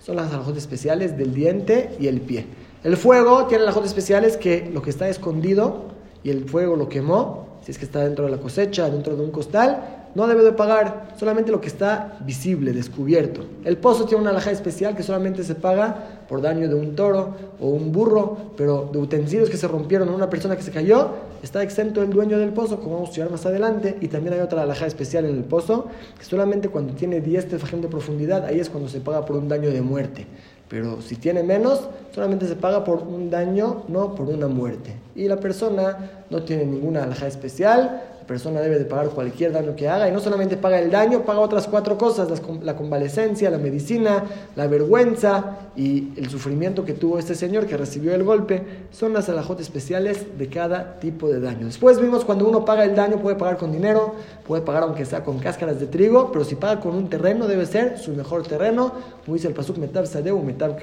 Son 0.00 0.16
las 0.16 0.32
alhajas 0.32 0.56
especiales 0.56 1.16
del 1.16 1.32
diente 1.32 1.90
y 2.00 2.08
el 2.08 2.20
pie. 2.20 2.44
El 2.82 2.96
fuego 2.96 3.46
tiene 3.46 3.62
alhajas 3.62 3.84
especiales 3.84 4.36
que 4.36 4.68
lo 4.74 4.82
que 4.82 4.90
está 4.90 5.08
escondido 5.08 5.84
y 6.24 6.30
el 6.30 6.48
fuego 6.48 6.74
lo 6.74 6.88
quemó, 6.88 7.60
si 7.64 7.70
es 7.70 7.78
que 7.78 7.84
está 7.84 8.02
dentro 8.02 8.24
de 8.24 8.32
la 8.32 8.38
cosecha, 8.38 8.90
dentro 8.90 9.14
de 9.14 9.22
un 9.22 9.30
costal, 9.30 9.97
no 10.14 10.26
debe 10.26 10.42
de 10.42 10.52
pagar 10.52 11.14
solamente 11.16 11.52
lo 11.52 11.60
que 11.60 11.68
está 11.68 12.18
visible, 12.20 12.72
descubierto. 12.72 13.44
El 13.64 13.76
pozo 13.76 14.04
tiene 14.04 14.22
una 14.22 14.30
alhaja 14.30 14.50
especial 14.50 14.96
que 14.96 15.02
solamente 15.02 15.44
se 15.44 15.54
paga 15.54 16.24
por 16.28 16.42
daño 16.42 16.68
de 16.68 16.74
un 16.74 16.94
toro 16.94 17.34
o 17.60 17.68
un 17.68 17.92
burro, 17.92 18.36
pero 18.56 18.88
de 18.92 18.98
utensilios 18.98 19.48
que 19.48 19.56
se 19.56 19.68
rompieron 19.68 20.08
en 20.08 20.14
una 20.14 20.28
persona 20.28 20.56
que 20.56 20.62
se 20.62 20.70
cayó, 20.70 21.10
está 21.42 21.62
exento 21.62 22.02
el 22.02 22.10
dueño 22.10 22.38
del 22.38 22.50
pozo, 22.50 22.78
como 22.80 22.94
vamos 22.94 23.08
a 23.08 23.10
estudiar 23.10 23.30
más 23.30 23.46
adelante. 23.46 23.96
Y 24.00 24.08
también 24.08 24.34
hay 24.34 24.40
otra 24.40 24.62
alhaja 24.62 24.86
especial 24.86 25.24
en 25.24 25.36
el 25.36 25.44
pozo, 25.44 25.86
que 26.18 26.24
solamente 26.24 26.68
cuando 26.68 26.94
tiene 26.94 27.20
10 27.20 27.48
tefajem 27.48 27.80
de 27.80 27.88
profundidad, 27.88 28.44
ahí 28.44 28.60
es 28.60 28.68
cuando 28.68 28.88
se 28.88 29.00
paga 29.00 29.24
por 29.24 29.36
un 29.36 29.48
daño 29.48 29.70
de 29.70 29.80
muerte. 29.80 30.26
Pero 30.68 31.00
si 31.00 31.16
tiene 31.16 31.42
menos, 31.42 31.88
solamente 32.14 32.46
se 32.46 32.54
paga 32.54 32.84
por 32.84 32.98
un 32.98 33.30
daño, 33.30 33.84
no 33.88 34.14
por 34.14 34.28
una 34.28 34.48
muerte. 34.48 34.94
Y 35.16 35.26
la 35.26 35.36
persona 35.36 36.24
no 36.28 36.42
tiene 36.42 36.66
ninguna 36.66 37.04
alhaja 37.04 37.26
especial, 37.26 38.02
persona 38.28 38.60
debe 38.60 38.78
de 38.78 38.84
pagar 38.84 39.08
cualquier 39.08 39.52
daño 39.52 39.74
que 39.74 39.88
haga 39.88 40.08
y 40.08 40.12
no 40.12 40.20
solamente 40.20 40.56
paga 40.56 40.78
el 40.78 40.90
daño, 40.90 41.22
paga 41.22 41.40
otras 41.40 41.66
cuatro 41.66 41.98
cosas, 41.98 42.28
la 42.62 42.76
convalecencia, 42.76 43.50
la 43.50 43.58
medicina, 43.58 44.24
la 44.54 44.68
vergüenza 44.68 45.70
y 45.74 46.10
el 46.16 46.28
sufrimiento 46.28 46.84
que 46.84 46.92
tuvo 46.92 47.18
este 47.18 47.34
señor 47.34 47.66
que 47.66 47.76
recibió 47.76 48.14
el 48.14 48.22
golpe, 48.22 48.62
son 48.92 49.14
las 49.14 49.28
alajotes 49.28 49.66
especiales 49.66 50.38
de 50.38 50.48
cada 50.48 51.00
tipo 51.00 51.28
de 51.28 51.40
daño. 51.40 51.66
Después 51.66 52.00
vimos 52.00 52.24
cuando 52.24 52.46
uno 52.46 52.64
paga 52.64 52.84
el 52.84 52.94
daño, 52.94 53.18
puede 53.18 53.36
pagar 53.36 53.56
con 53.56 53.72
dinero, 53.72 54.14
puede 54.46 54.62
pagar 54.62 54.82
aunque 54.84 55.06
sea 55.06 55.24
con 55.24 55.38
cáscaras 55.38 55.80
de 55.80 55.86
trigo, 55.86 56.30
pero 56.30 56.44
si 56.44 56.54
paga 56.54 56.80
con 56.80 56.94
un 56.94 57.08
terreno 57.08 57.48
debe 57.48 57.66
ser 57.66 57.98
su 57.98 58.12
mejor 58.12 58.46
terreno, 58.46 58.92
como 59.24 59.34
dice 59.34 59.48
el 59.48 59.54
Pasuk 59.54 59.76
Sadeu, 60.04 60.40
Metab. 60.42 60.76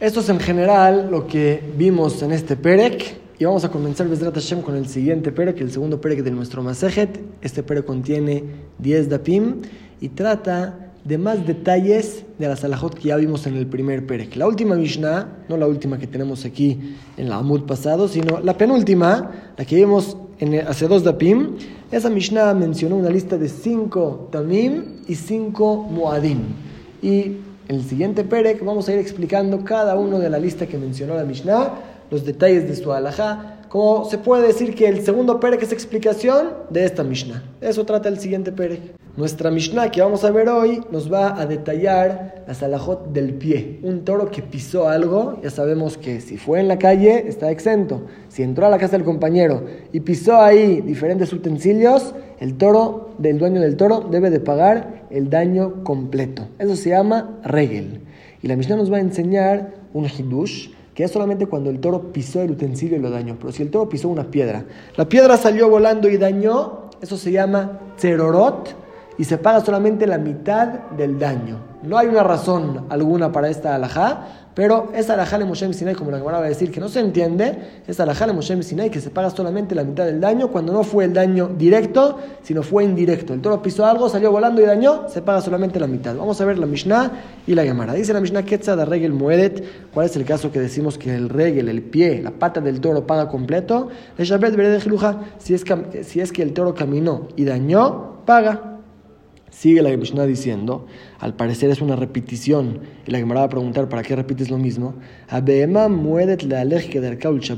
Esto 0.00 0.20
es 0.20 0.28
en 0.28 0.40
general 0.40 1.08
lo 1.10 1.26
que 1.26 1.62
vimos 1.76 2.22
en 2.22 2.32
este 2.32 2.56
Perek 2.56 3.25
Y 3.38 3.44
vamos 3.44 3.64
a 3.64 3.70
comenzar 3.70 4.08
Bezrat 4.08 4.34
Hashem 4.34 4.62
con 4.62 4.76
el 4.76 4.88
siguiente 4.88 5.30
pere, 5.30 5.52
que 5.52 5.60
es 5.60 5.66
el 5.66 5.72
segundo 5.72 6.00
pere 6.00 6.22
de 6.22 6.30
nuestro 6.30 6.62
Masejet. 6.62 7.20
Este 7.42 7.62
pere 7.62 7.84
contiene 7.84 8.42
10 8.78 9.10
dapim 9.10 9.56
y 10.00 10.08
trata 10.08 10.92
de 11.04 11.18
más 11.18 11.46
detalles 11.46 12.24
de 12.38 12.48
la 12.48 12.56
salahot 12.56 12.94
que 12.94 13.08
ya 13.08 13.16
vimos 13.16 13.46
en 13.46 13.56
el 13.56 13.66
primer 13.66 14.06
pere. 14.06 14.30
La 14.36 14.46
última 14.46 14.74
Mishnah, 14.76 15.44
no 15.50 15.58
la 15.58 15.66
última 15.66 15.98
que 15.98 16.06
tenemos 16.06 16.46
aquí 16.46 16.96
en 17.18 17.28
la 17.28 17.36
Amud 17.36 17.64
pasado, 17.64 18.08
sino 18.08 18.40
la 18.40 18.56
penúltima, 18.56 19.30
la 19.54 19.66
que 19.66 19.76
vimos 19.76 20.16
en 20.38 20.66
hace 20.66 20.88
dos 20.88 21.04
dapim, 21.04 21.58
esa 21.90 22.08
Mishnah 22.08 22.54
mencionó 22.54 22.96
una 22.96 23.10
lista 23.10 23.36
de 23.36 23.50
5 23.50 24.30
tamim 24.32 25.02
y 25.06 25.14
5 25.14 25.88
muadim. 25.90 26.38
Y 27.02 27.36
en 27.68 27.76
el 27.76 27.84
siguiente 27.84 28.24
pere 28.24 28.58
vamos 28.64 28.88
a 28.88 28.94
ir 28.94 28.98
explicando 28.98 29.62
cada 29.62 29.94
uno 29.94 30.20
de 30.20 30.30
la 30.30 30.38
lista 30.38 30.66
que 30.66 30.78
mencionó 30.78 31.16
la 31.16 31.24
Mishnah 31.24 31.95
los 32.10 32.24
detalles 32.24 32.68
de 32.68 32.76
su 32.76 32.92
alajá, 32.92 33.60
como 33.68 34.04
se 34.04 34.18
puede 34.18 34.46
decir 34.46 34.74
que 34.74 34.88
el 34.88 35.04
segundo 35.04 35.40
perek 35.40 35.62
es 35.62 35.72
explicación 35.72 36.48
de 36.70 36.84
esta 36.84 37.02
Mishnah. 37.04 37.42
Eso 37.60 37.84
trata 37.84 38.08
el 38.08 38.18
siguiente 38.18 38.52
perek. 38.52 38.96
Nuestra 39.16 39.50
Mishnah 39.50 39.90
que 39.90 40.02
vamos 40.02 40.24
a 40.24 40.30
ver 40.30 40.46
hoy 40.50 40.82
nos 40.90 41.10
va 41.10 41.40
a 41.40 41.46
detallar 41.46 42.44
la 42.46 42.52
salajot 42.52 43.12
del 43.14 43.32
pie. 43.32 43.80
Un 43.82 44.04
toro 44.04 44.30
que 44.30 44.42
pisó 44.42 44.88
algo, 44.88 45.40
ya 45.42 45.48
sabemos 45.48 45.96
que 45.96 46.20
si 46.20 46.36
fue 46.36 46.60
en 46.60 46.68
la 46.68 46.78
calle 46.78 47.26
está 47.26 47.50
exento. 47.50 48.02
Si 48.28 48.42
entró 48.42 48.66
a 48.66 48.68
la 48.68 48.76
casa 48.76 48.98
del 48.98 49.06
compañero 49.06 49.64
y 49.90 50.00
pisó 50.00 50.36
ahí 50.36 50.82
diferentes 50.82 51.32
utensilios, 51.32 52.14
el 52.40 52.58
toro 52.58 53.14
del 53.16 53.38
dueño 53.38 53.62
del 53.62 53.76
toro 53.76 54.00
debe 54.00 54.28
de 54.28 54.40
pagar 54.40 55.06
el 55.08 55.30
daño 55.30 55.82
completo. 55.82 56.48
Eso 56.58 56.76
se 56.76 56.90
llama 56.90 57.40
regel. 57.42 58.02
Y 58.42 58.48
la 58.48 58.56
Mishnah 58.56 58.76
nos 58.76 58.92
va 58.92 58.98
a 58.98 59.00
enseñar 59.00 59.76
un 59.94 60.04
hidush 60.04 60.75
que 60.96 61.04
es 61.04 61.10
solamente 61.10 61.46
cuando 61.46 61.68
el 61.68 61.78
toro 61.78 62.10
pisó 62.10 62.40
el 62.40 62.52
utensilio 62.52 62.96
y 62.96 63.00
lo 63.00 63.10
dañó. 63.10 63.36
Pero 63.38 63.52
si 63.52 63.62
el 63.62 63.70
toro 63.70 63.86
pisó 63.86 64.08
una 64.08 64.30
piedra, 64.30 64.64
la 64.96 65.06
piedra 65.06 65.36
salió 65.36 65.68
volando 65.68 66.08
y 66.08 66.16
dañó, 66.16 66.88
eso 67.02 67.18
se 67.18 67.30
llama 67.30 67.80
cerorot 67.98 68.85
y 69.18 69.24
se 69.24 69.38
paga 69.38 69.60
solamente 69.60 70.06
la 70.06 70.18
mitad 70.18 70.68
del 70.96 71.18
daño. 71.18 71.58
No 71.82 71.98
hay 71.98 72.08
una 72.08 72.22
razón 72.22 72.86
alguna 72.88 73.30
para 73.32 73.48
esta 73.48 73.74
alajá, 73.74 74.46
pero 74.56 74.90
esa 74.94 75.12
alajá 75.12 75.38
de 75.38 75.44
Moshe 75.44 75.70
Sinai, 75.74 75.94
como 75.94 76.10
la 76.10 76.16
Gemara 76.16 76.38
va 76.38 76.46
a 76.46 76.48
decir, 76.48 76.70
que 76.70 76.80
no 76.80 76.88
se 76.88 77.00
entiende, 77.00 77.82
esa 77.86 78.04
alajá 78.04 78.26
de 78.26 78.32
Moshe 78.32 78.62
Sinai 78.62 78.90
que 78.90 79.02
se 79.02 79.10
paga 79.10 79.28
solamente 79.28 79.74
la 79.74 79.84
mitad 79.84 80.06
del 80.06 80.18
daño 80.18 80.48
cuando 80.48 80.72
no 80.72 80.82
fue 80.82 81.04
el 81.04 81.12
daño 81.12 81.48
directo, 81.58 82.18
sino 82.42 82.62
fue 82.62 82.84
indirecto. 82.84 83.34
El 83.34 83.42
toro 83.42 83.60
pisó 83.60 83.84
algo, 83.84 84.08
salió 84.08 84.32
volando 84.32 84.62
y 84.62 84.64
dañó, 84.64 85.08
se 85.10 85.20
paga 85.20 85.42
solamente 85.42 85.78
la 85.78 85.86
mitad. 85.86 86.16
Vamos 86.16 86.40
a 86.40 86.46
ver 86.46 86.58
la 86.58 86.64
Mishnah 86.64 87.12
y 87.46 87.54
la 87.54 87.64
Gemara. 87.64 87.92
Dice 87.92 88.14
la 88.14 88.20
Mishnah 88.20 88.44
Ketza 88.44 88.74
de 88.76 88.86
Regel 88.86 89.12
Muedet, 89.12 89.62
¿cuál 89.92 90.06
es 90.06 90.16
el 90.16 90.24
caso 90.24 90.50
que 90.50 90.58
decimos 90.58 90.96
que 90.96 91.14
el 91.14 91.28
regel, 91.28 91.68
el 91.68 91.82
pie, 91.82 92.22
la 92.22 92.30
pata 92.30 92.62
del 92.62 92.80
toro 92.80 93.06
paga 93.06 93.28
completo? 93.28 93.90
Si 94.16 95.54
es, 95.54 95.64
si 96.02 96.20
es 96.20 96.32
que 96.32 96.42
el 96.42 96.54
toro 96.54 96.74
caminó 96.74 97.28
y 97.36 97.44
dañó, 97.44 98.24
paga. 98.24 98.75
Sigue 99.56 99.80
la 99.80 99.88
Mishnah 99.96 100.26
diciendo, 100.26 100.84
al 101.18 101.32
parecer 101.32 101.70
es 101.70 101.80
una 101.80 101.96
repetición, 101.96 102.80
y 103.06 103.10
la 103.10 103.16
Gemara 103.16 103.40
va 103.40 103.46
a 103.46 103.48
preguntar, 103.48 103.88
¿para 103.88 104.02
qué 104.02 104.14
repites 104.14 104.50
lo 104.50 104.58
mismo? 104.58 104.96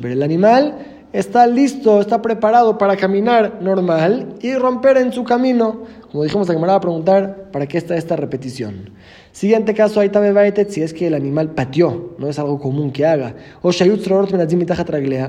Pero 0.00 0.14
el 0.14 0.22
animal 0.22 0.78
está 1.12 1.48
listo, 1.48 2.00
está 2.00 2.22
preparado 2.22 2.78
para 2.78 2.96
caminar 2.96 3.58
normal 3.62 4.36
y 4.40 4.54
romper 4.54 4.98
en 4.98 5.12
su 5.12 5.24
camino. 5.24 5.86
Como 6.12 6.22
dijimos, 6.22 6.46
la 6.46 6.54
Gemara 6.54 6.74
va 6.74 6.78
a 6.78 6.82
preguntar, 6.82 7.50
¿para 7.50 7.66
qué 7.66 7.78
está 7.78 7.96
esta 7.96 8.14
repetición? 8.14 8.90
Siguiente 9.38 9.72
caso, 9.72 10.00
ahí 10.00 10.08
también 10.08 10.34
si 10.68 10.82
es 10.82 10.92
que 10.92 11.06
el 11.06 11.14
animal 11.14 11.50
pateó, 11.50 12.16
no 12.18 12.26
es 12.26 12.40
algo 12.40 12.58
común 12.58 12.90
que 12.90 13.06
haga, 13.06 13.36
o 13.62 13.70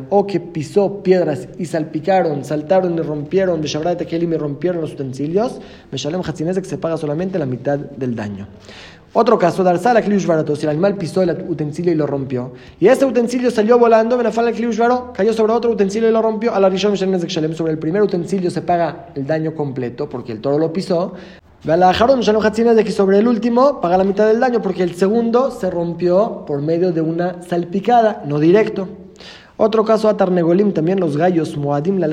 o 0.10 0.26
que 0.26 0.40
pisó 0.40 1.04
piedras 1.04 1.48
y 1.60 1.66
salpicaron, 1.66 2.44
saltaron 2.44 2.98
y 2.98 3.02
rompieron, 3.04 3.62
y 3.64 4.26
me 4.26 4.36
rompieron 4.40 4.82
los 4.82 4.94
utensilios, 4.94 5.62
Meshalem 5.92 6.24
que 6.24 6.64
se 6.64 6.80
paga 6.80 6.98
solamente 6.98 7.38
la 7.38 7.46
mitad 7.46 7.78
del 7.78 8.16
daño. 8.16 8.48
Otro 9.14 9.38
caso, 9.38 9.64
Darsala 9.64 10.02
Barato, 10.02 10.56
si 10.56 10.64
el 10.64 10.72
animal 10.72 10.96
pisó 10.96 11.22
el 11.22 11.30
utensilio 11.48 11.92
y 11.92 11.96
lo 11.96 12.08
rompió, 12.08 12.54
y 12.80 12.88
ese 12.88 13.06
utensilio 13.06 13.52
salió 13.52 13.78
volando, 13.78 14.18
Benafala 14.18 14.52
Barato, 14.52 15.14
cayó 15.14 15.34
sobre 15.34 15.54
otro 15.54 15.70
utensilio 15.70 16.10
y 16.10 16.12
lo 16.12 16.24
rompió, 16.24 16.56
a 16.56 16.60
la 16.60 16.68
Rishon 16.68 16.98
sobre 16.98 17.74
el 17.74 17.78
primer 17.78 18.02
utensilio 18.02 18.50
se 18.50 18.64
paga 18.64 19.10
el 19.14 19.28
daño 19.28 19.54
completo 19.54 20.10
porque 20.10 20.32
el 20.32 20.42
toro 20.42 20.58
lo 20.58 20.74
pisó, 20.74 21.14
de 21.64 22.84
que 22.86 22.92
sobre 22.92 23.20
el 23.20 23.28
último 23.28 23.82
paga 23.82 23.98
la 23.98 24.06
mitad 24.06 24.26
del 24.26 24.40
daño 24.40 24.62
porque 24.62 24.82
el 24.82 24.96
segundo 24.96 25.52
se 25.52 25.70
rompió 25.70 26.46
por 26.46 26.62
medio 26.62 26.94
de 26.94 27.02
una 27.02 27.42
salpicada, 27.44 28.24
no 28.26 28.40
directo. 28.40 28.88
Otro 29.62 29.84
caso 29.84 30.08
a 30.08 30.16
Tarnegolim, 30.16 30.72
también 30.72 31.02
los 31.02 31.18
gallos, 31.18 31.58
Moadim, 31.58 31.98
la 31.98 32.08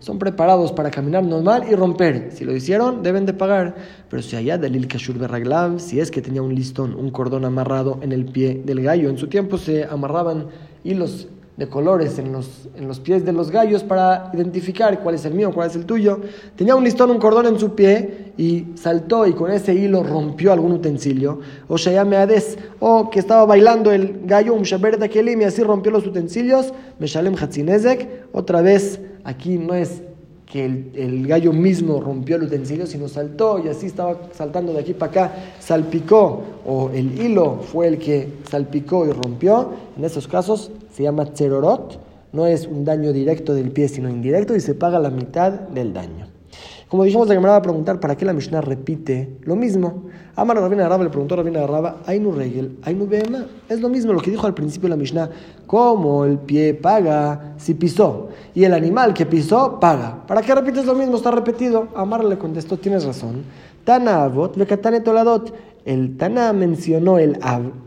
son 0.00 0.18
preparados 0.18 0.70
para 0.70 0.90
caminar 0.90 1.24
normal 1.24 1.64
y 1.70 1.74
romper. 1.74 2.28
Si 2.30 2.44
lo 2.44 2.54
hicieron, 2.54 3.02
deben 3.02 3.24
de 3.24 3.32
pagar. 3.32 3.74
Pero 4.10 4.22
si 4.22 4.36
allá 4.36 4.58
Dalil 4.58 4.86
Kashur 4.86 5.16
Berraglav, 5.16 5.80
si 5.80 5.98
es 5.98 6.10
que 6.10 6.20
tenía 6.20 6.42
un 6.42 6.54
listón, 6.54 6.94
un 6.94 7.10
cordón 7.10 7.46
amarrado 7.46 8.00
en 8.02 8.12
el 8.12 8.26
pie 8.26 8.60
del 8.62 8.82
gallo, 8.82 9.08
en 9.08 9.16
su 9.16 9.28
tiempo 9.28 9.56
se 9.56 9.84
amarraban 9.84 10.48
hilos 10.84 11.28
de 11.56 11.68
colores 11.68 12.18
en 12.18 12.32
los, 12.32 12.68
en 12.76 12.86
los 12.86 13.00
pies 13.00 13.24
de 13.24 13.32
los 13.32 13.50
gallos 13.50 13.82
para 13.82 14.30
identificar 14.34 15.00
cuál 15.00 15.14
es 15.14 15.24
el 15.24 15.32
mío, 15.32 15.52
cuál 15.54 15.70
es 15.70 15.76
el 15.76 15.86
tuyo. 15.86 16.20
Tenía 16.54 16.76
un 16.76 16.84
listón, 16.84 17.10
un 17.10 17.18
cordón 17.18 17.46
en 17.46 17.58
su 17.58 17.74
pie 17.74 18.32
y 18.36 18.66
saltó 18.74 19.26
y 19.26 19.32
con 19.32 19.50
ese 19.50 19.74
hilo 19.74 20.02
rompió 20.02 20.52
algún 20.52 20.72
utensilio. 20.72 21.40
O 21.68 21.78
Shayame 21.78 22.16
Hades, 22.16 22.58
o 22.78 23.08
que 23.08 23.18
estaba 23.18 23.46
bailando 23.46 23.90
el 23.90 24.20
gallo, 24.24 24.52
un 24.52 24.64
de 24.64 25.08
Kelim 25.08 25.40
y 25.40 25.44
así 25.44 25.62
rompió 25.62 25.90
los 25.90 26.06
utensilios. 26.06 26.74
Meshalem 26.98 27.34
Hatzinezek, 27.34 28.26
otra 28.32 28.60
vez 28.60 29.00
aquí 29.24 29.56
no 29.56 29.74
es 29.74 30.02
que 30.46 30.64
el, 30.64 31.26
gallo 31.26 31.52
mismo 31.52 32.00
rompió 32.00 32.36
el 32.36 32.44
utensilio, 32.44 32.86
sino 32.86 33.08
saltó 33.08 33.58
y 33.58 33.68
así 33.68 33.86
estaba 33.86 34.16
saltando 34.32 34.72
de 34.72 34.80
aquí 34.80 34.94
para 34.94 35.10
acá, 35.10 35.34
salpicó, 35.58 36.42
o 36.64 36.90
el 36.90 37.20
hilo 37.20 37.58
fue 37.62 37.88
el 37.88 37.98
que 37.98 38.28
salpicó 38.48 39.06
y 39.06 39.10
rompió. 39.10 39.70
En 39.98 40.04
esos 40.04 40.28
casos 40.28 40.70
se 40.92 41.02
llama 41.02 41.26
tserorot, 41.26 41.98
no 42.32 42.46
es 42.46 42.66
un 42.66 42.84
daño 42.84 43.12
directo 43.12 43.54
del 43.54 43.72
pie, 43.72 43.88
sino 43.88 44.08
indirecto 44.08 44.54
y 44.54 44.60
se 44.60 44.74
paga 44.74 45.00
la 45.00 45.10
mitad 45.10 45.50
del 45.52 45.92
daño. 45.92 46.35
Como 46.88 47.02
dijimos, 47.02 47.26
la 47.26 47.34
Gemara 47.34 47.54
va 47.54 47.58
a 47.58 47.62
preguntar 47.62 47.98
para 47.98 48.16
qué 48.16 48.24
la 48.24 48.32
Mishnah 48.32 48.60
repite 48.60 49.38
lo 49.42 49.56
mismo. 49.56 50.04
Amar 50.36 50.56
Rabina 50.56 50.86
Araba 50.86 51.02
le 51.02 51.10
preguntó 51.10 51.34
a 51.34 51.38
Rabina 51.38 51.64
Araba, 51.64 51.96
Ainu 52.06 52.30
Regel, 52.30 52.76
Ainu 52.82 53.08
Bema. 53.08 53.46
Es 53.68 53.80
lo 53.80 53.88
mismo 53.88 54.12
lo 54.12 54.20
que 54.20 54.30
dijo 54.30 54.46
al 54.46 54.54
principio 54.54 54.88
la 54.88 54.94
Mishnah. 54.94 55.28
¿Cómo 55.66 56.24
el 56.24 56.38
pie 56.38 56.74
paga 56.74 57.54
si 57.56 57.74
pisó? 57.74 58.28
Y 58.54 58.62
el 58.62 58.72
animal 58.72 59.14
que 59.14 59.26
pisó 59.26 59.80
paga. 59.80 60.24
¿Para 60.28 60.42
qué 60.42 60.54
repites 60.54 60.86
lo 60.86 60.94
mismo? 60.94 61.16
Está 61.16 61.32
repetido. 61.32 61.88
Amar 61.96 62.24
le 62.24 62.38
contestó, 62.38 62.76
tienes 62.76 63.04
razón. 63.04 63.42
Tana 63.84 64.22
avot, 64.22 64.56
katane 64.66 65.00
toladot. 65.00 65.52
El 65.84 66.16
Tana 66.16 66.52
mencionó 66.52 67.18
el 67.18 67.38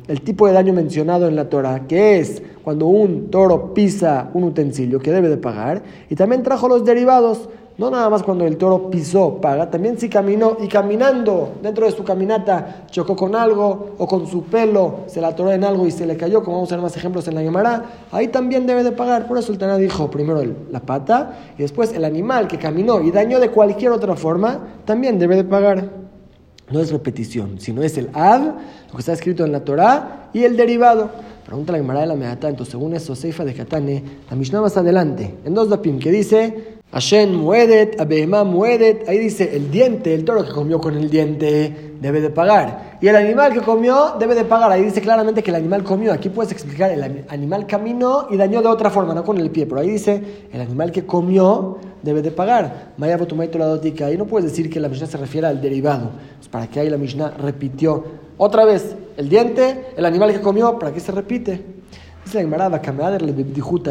el 0.08 0.22
tipo 0.22 0.48
de 0.48 0.54
daño 0.54 0.74
mencionado 0.74 1.28
en 1.28 1.38
la 1.38 1.50
Torah, 1.50 1.88
que 1.88 2.20
es 2.20 2.42
cuando 2.64 2.88
un 2.88 3.30
toro 3.30 3.74
pisa 3.74 4.30
un 4.34 4.44
utensilio 4.44 5.00
que 5.00 5.12
debe 5.12 5.30
de 5.30 5.38
pagar, 5.38 5.84
y 6.10 6.16
también 6.16 6.44
trajo 6.44 6.68
los 6.68 6.84
derivados. 6.84 7.50
No 7.80 7.90
nada 7.90 8.10
más 8.10 8.24
cuando 8.24 8.46
el 8.46 8.58
toro 8.58 8.90
pisó, 8.90 9.40
paga, 9.40 9.72
también 9.72 9.98
si 9.98 10.10
caminó 10.10 10.58
y 10.60 10.68
caminando 10.68 11.54
dentro 11.64 11.86
de 11.86 11.94
su 11.94 12.04
caminata 12.04 12.84
chocó 12.92 13.16
con 13.16 13.38
algo 13.38 13.92
o 13.98 14.06
con 14.06 14.28
su 14.28 14.44
pelo 14.44 15.06
se 15.08 15.22
la 15.22 15.30
atoró 15.30 15.54
en 15.54 15.64
algo 15.64 15.88
y 15.88 15.92
se 15.92 16.06
le 16.06 16.18
cayó, 16.18 16.44
como 16.44 16.58
vamos 16.58 16.70
a 16.74 16.76
ver 16.76 16.84
más 16.84 16.98
ejemplos 16.98 17.30
en 17.30 17.36
la 17.36 17.42
Gemara, 17.42 17.86
ahí 18.12 18.28
también 18.28 18.68
debe 18.68 18.84
de 18.84 18.92
pagar. 18.92 19.30
Por 19.30 19.38
eso 19.38 19.54
el 19.54 19.58
Taná 19.58 19.78
dijo 19.78 20.12
primero 20.12 20.44
la 20.70 20.82
pata 20.82 21.54
y 21.58 21.62
después 21.62 21.94
el 21.94 22.04
animal 22.04 22.50
que 22.50 22.58
caminó 22.58 23.00
y 23.00 23.12
dañó 23.12 23.40
de 23.40 23.50
cualquier 23.50 23.94
otra 23.94 24.18
forma, 24.18 24.60
también 24.84 25.18
debe 25.18 25.38
de 25.38 25.46
pagar. 25.46 25.90
No 26.70 26.82
es 26.82 26.92
repetición, 26.92 27.62
sino 27.62 27.82
es 27.82 27.98
el 27.98 28.10
ad, 28.14 28.42
lo 28.42 28.92
que 28.92 29.00
está 29.00 29.14
escrito 29.14 29.46
en 29.46 29.54
la 29.54 29.64
Torah, 29.64 30.30
y 30.34 30.44
el 30.44 30.58
derivado. 30.58 31.10
Pregunta 31.46 31.72
la 31.72 31.78
Gemara 31.78 32.02
de 32.02 32.08
la 32.08 32.16
Mehatá, 32.16 32.50
entonces 32.50 32.74
según 32.74 32.94
eso, 32.94 33.16
Seifa 33.16 33.46
de 33.46 33.54
Katane, 33.54 34.04
la 34.30 34.36
Mishnah 34.36 34.60
más 34.60 34.76
adelante, 34.76 35.34
en 35.46 35.54
dos 35.54 35.70
dapim, 35.70 35.98
que 35.98 36.12
dice 36.12 36.79
Hashem 36.92 37.36
muedet, 37.36 38.02
Abehemá 38.02 38.44
muedet. 38.44 39.08
Ahí 39.08 39.20
dice 39.20 39.56
el 39.56 39.70
diente, 39.70 40.14
el 40.16 40.26
toro 40.26 40.44
que 40.44 40.52
comió 40.52 40.80
con 40.80 40.98
el 40.98 41.10
diente 41.10 41.94
debe 42.02 42.20
de 42.20 42.32
pagar. 42.32 42.98
Y 43.00 43.08
el 43.08 43.16
animal 43.16 43.54
que 43.54 43.62
comió 43.62 44.16
debe 44.20 44.34
de 44.34 44.44
pagar. 44.44 44.72
Ahí 44.72 44.84
dice 44.84 45.00
claramente 45.00 45.44
que 45.44 45.52
el 45.52 45.56
animal 45.56 45.84
comió. 45.84 46.12
Aquí 46.12 46.30
puedes 46.30 46.52
explicar, 46.52 46.92
el 46.92 47.26
animal 47.30 47.68
caminó 47.68 48.28
y 48.32 48.38
dañó 48.38 48.64
de 48.64 48.70
otra 48.70 48.90
forma, 48.90 49.14
no 49.14 49.24
con 49.24 49.38
el 49.38 49.52
pie. 49.52 49.68
Pero 49.68 49.82
ahí 49.82 49.92
dice, 49.92 50.48
el 50.52 50.62
animal 50.62 50.92
que 50.92 51.06
comió 51.06 51.78
debe 52.02 52.24
de 52.24 52.32
pagar. 52.32 52.94
Maya 52.98 53.18
la 53.18 53.66
dotica. 53.66 54.08
Ahí 54.08 54.18
no 54.18 54.26
puedes 54.26 54.50
decir 54.50 54.68
que 54.68 54.80
la 54.80 54.90
Mishnah 54.90 55.08
se 55.08 55.18
refiere 55.18 55.46
al 55.46 55.62
derivado. 55.62 56.10
Pues 56.38 56.50
para 56.50 56.66
que 56.68 56.80
ahí 56.80 56.90
la 56.90 56.98
Mishnah 56.98 57.36
repitió 57.38 58.04
otra 58.38 58.66
vez 58.66 58.96
el 59.18 59.30
diente, 59.30 59.86
el 59.96 60.06
animal 60.06 60.32
que 60.32 60.42
comió, 60.42 60.80
¿para 60.80 60.92
qué 60.92 61.02
se 61.02 61.12
repite? 61.12 61.79
Dice 62.26 62.44
la 62.44 62.78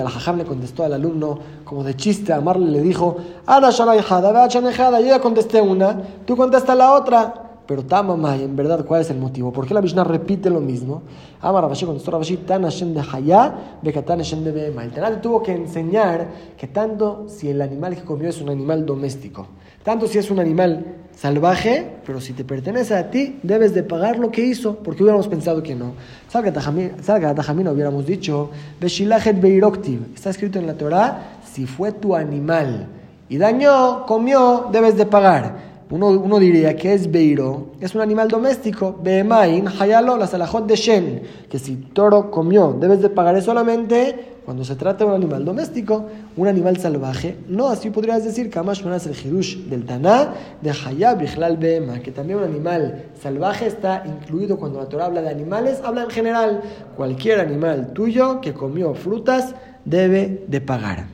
el 0.01 0.09
jajam 0.09 0.39
le 0.39 0.45
contestó 0.45 0.85
al 0.85 0.93
alumno 0.93 1.39
como 1.65 1.83
de 1.83 1.97
chiste, 1.97 2.33
Amarle 2.33 2.71
le 2.71 2.83
dijo, 2.83 3.17
Ana 3.47 3.71
yo 3.71 5.07
ya 5.07 5.21
contesté 5.21 5.61
una, 5.61 6.01
tú 6.25 6.37
contesta 6.37 6.75
la 6.75 6.93
otra. 6.93 7.35
pero 7.67 7.85
Tamamay, 7.85 8.45
en 8.45 8.55
verdad, 8.55 8.85
¿cuál 8.85 9.01
es 9.01 9.11
el 9.11 9.19
motivo? 9.19 9.53
¿Por 9.53 9.67
qué 9.67 9.75
la 9.75 9.83
Mishnah 9.83 10.05
repite 10.05 10.51
lo 10.51 10.61
mismo? 10.61 11.03
Amar 11.41 11.65
Rabashi 11.65 11.85
contestó 11.85 12.13
Rabashi, 12.13 12.39
Tan 12.39 12.63
Hashem 12.63 12.95
de 12.95 13.01
Hayá, 13.01 13.79
Hashem 14.19 14.45
de 14.45 14.53
Behema. 14.53 14.85
El 14.85 14.93
Tanat 14.93 15.21
tuvo 15.21 15.43
que 15.43 15.53
enseñar 15.53 16.29
que 16.57 16.69
tanto 16.69 17.27
si 17.29 17.51
el 17.51 17.61
animal 17.61 17.97
que 17.97 18.03
comió 18.03 18.29
es 18.29 18.41
un 18.41 18.51
animal 18.51 18.87
doméstico, 18.87 19.49
tanto 19.83 20.07
si 20.07 20.19
es 20.19 20.31
un 20.31 20.39
animal 20.39 21.08
salvaje, 21.21 21.85
pero 22.07 22.21
si 22.21 22.33
te 22.33 22.45
pertenece 22.45 22.95
a 22.95 23.11
ti, 23.11 23.41
debes 23.43 23.75
de 23.75 23.83
pagar 23.83 24.19
lo 24.19 24.31
que 24.31 24.45
hizo, 24.45 24.77
porque 24.77 25.03
hubiéramos 25.03 25.27
pensado 25.27 25.63
que 25.63 25.75
no. 25.75 25.95
Salga 26.29 26.53
Tajamina 27.35 27.73
hubiéramos 27.73 28.07
dicho, 28.07 28.51
Beshilajet 28.81 29.41
Beiroktiv. 29.41 30.15
Está 30.15 30.31
escrito 30.31 30.61
en 30.61 30.67
la 30.69 30.75
Torah, 30.75 31.41
si 31.53 31.67
fue 31.67 31.91
tu 31.91 32.15
animal 32.15 32.87
y 33.29 33.37
dañó, 33.37 34.07
comió, 34.07 34.69
debes 34.73 34.97
de 34.97 35.07
pagar. 35.07 35.69
Uno, 35.91 36.09
uno, 36.09 36.39
diría 36.39 36.77
que 36.77 36.93
es 36.93 37.11
beiro, 37.11 37.69
es 37.81 37.95
un 37.95 38.03
animal 38.03 38.29
doméstico, 38.29 38.99
behemain, 39.03 39.67
hayalo, 39.81 40.19
la 40.19 40.27
de 40.27 40.77
shen, 40.77 41.23
que 41.49 41.59
si 41.59 41.77
toro 41.77 42.31
comió, 42.31 42.77
debes 42.79 43.01
de 43.01 43.09
pagar 43.09 43.41
solamente 43.41 44.38
cuando 44.49 44.65
se 44.65 44.77
trata 44.77 45.05
de 45.05 45.11
un 45.11 45.17
animal 45.17 45.45
doméstico, 45.45 46.07
un 46.35 46.49
animal 46.49 46.79
salvaje. 46.79 47.37
No, 47.49 47.69
así 47.69 47.91
podrías 47.91 48.25
decir, 48.25 48.49
kamash 48.49 48.83
es 48.97 49.07
el 49.07 49.15
hirush 49.15 49.59
del 49.69 49.85
taná, 49.85 50.33
de 50.63 50.71
hayab 50.71 51.19
bichlal 51.19 51.59
behema, 51.59 52.01
que 52.01 52.13
también 52.13 52.39
un 52.39 52.47
animal 52.47 53.11
salvaje 53.21 53.67
está 53.67 54.05
incluido 54.07 54.57
cuando 54.57 54.79
la 54.79 54.87
Torah 54.87 55.05
habla 55.05 55.21
de 55.21 55.29
animales, 55.29 55.83
habla 55.85 56.05
en 56.05 56.09
general, 56.09 56.63
cualquier 56.97 57.41
animal 57.41 57.93
tuyo 57.93 58.41
que 58.41 58.55
comió 58.55 58.95
frutas 58.95 59.55
debe 59.85 60.47
de 60.49 60.63
pagar. 60.63 61.05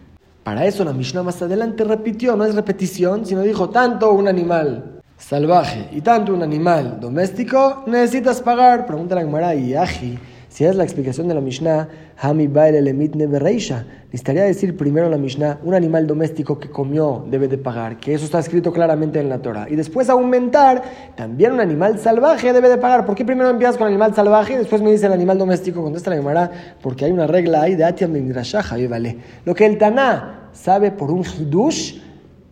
Para 0.45 0.67
eso 0.67 0.85
la 0.85 0.93
Mishnah 0.93 1.25
más 1.25 1.43
adelante 1.43 1.83
repitió, 1.83 2.37
no 2.37 2.45
es 2.45 2.55
repetición, 2.55 3.27
sino 3.27 3.43
dijo, 3.43 3.69
tanto 3.69 4.13
un 4.13 4.29
animal 4.29 5.01
salvaje 5.19 5.89
y 5.91 6.03
tanto 6.03 6.33
un 6.33 6.45
animal 6.45 7.01
doméstico, 7.01 7.83
necesitas 7.89 8.41
pagar. 8.41 8.87
Pregunta 8.87 9.17
la 9.17 9.23
Gemara 9.23 9.57
y 9.57 9.75
Aji, 9.75 10.21
si 10.55 10.65
es 10.65 10.77
la 10.77 10.85
explicación 10.85 11.27
de 11.27 11.35
la 11.35 11.41
Mishnah, 11.41 11.89
Hami 12.17 12.47
Baile 12.47 12.81
Lemit 12.81 13.17
Nebereisha, 13.17 13.85
necesitaría 14.05 14.45
decir 14.45 14.77
primero 14.77 15.11
la 15.11 15.19
Mishnah, 15.19 15.59
un 15.65 15.75
animal 15.75 16.07
doméstico 16.07 16.61
que 16.61 16.71
comió 16.71 17.25
debe 17.29 17.49
de 17.49 17.59
pagar, 17.59 17.99
que 17.99 18.15
eso 18.15 18.25
está 18.25 18.39
escrito 18.39 18.73
claramente 18.73 19.19
en 19.19 19.29
la 19.29 19.43
Torah. 19.43 19.67
Y 19.69 19.75
después 19.75 20.09
aumentar, 20.09 20.85
también 21.17 21.55
un 21.55 21.59
animal 21.59 21.99
salvaje 21.99 22.53
debe 22.53 22.69
de 22.69 22.79
pagar. 22.79 23.05
¿Por 23.05 23.17
qué 23.17 23.25
primero 23.25 23.51
empiezas 23.51 23.77
con 23.77 23.89
el 23.89 23.95
animal 23.95 24.15
salvaje 24.15 24.53
y 24.53 24.59
después 24.59 24.81
me 24.81 24.93
dice 24.93 25.07
el 25.07 25.13
animal 25.13 25.39
doméstico? 25.39 25.83
Contesta 25.83 26.11
la 26.11 26.17
Gemara, 26.19 26.49
porque 26.81 27.07
hay 27.07 27.11
una 27.11 27.27
regla 27.27 27.63
ahí 27.63 27.75
de 27.75 27.83
Atiam 27.83 28.13
Midrashaja, 28.13 28.77
vale. 28.89 29.19
Lo 29.45 29.57
que 29.57 29.67
el 29.67 29.77
Taná 29.77 30.51
sabe 30.53 30.93
por 30.93 31.11
un 31.11 31.25
hidush, 31.25 31.99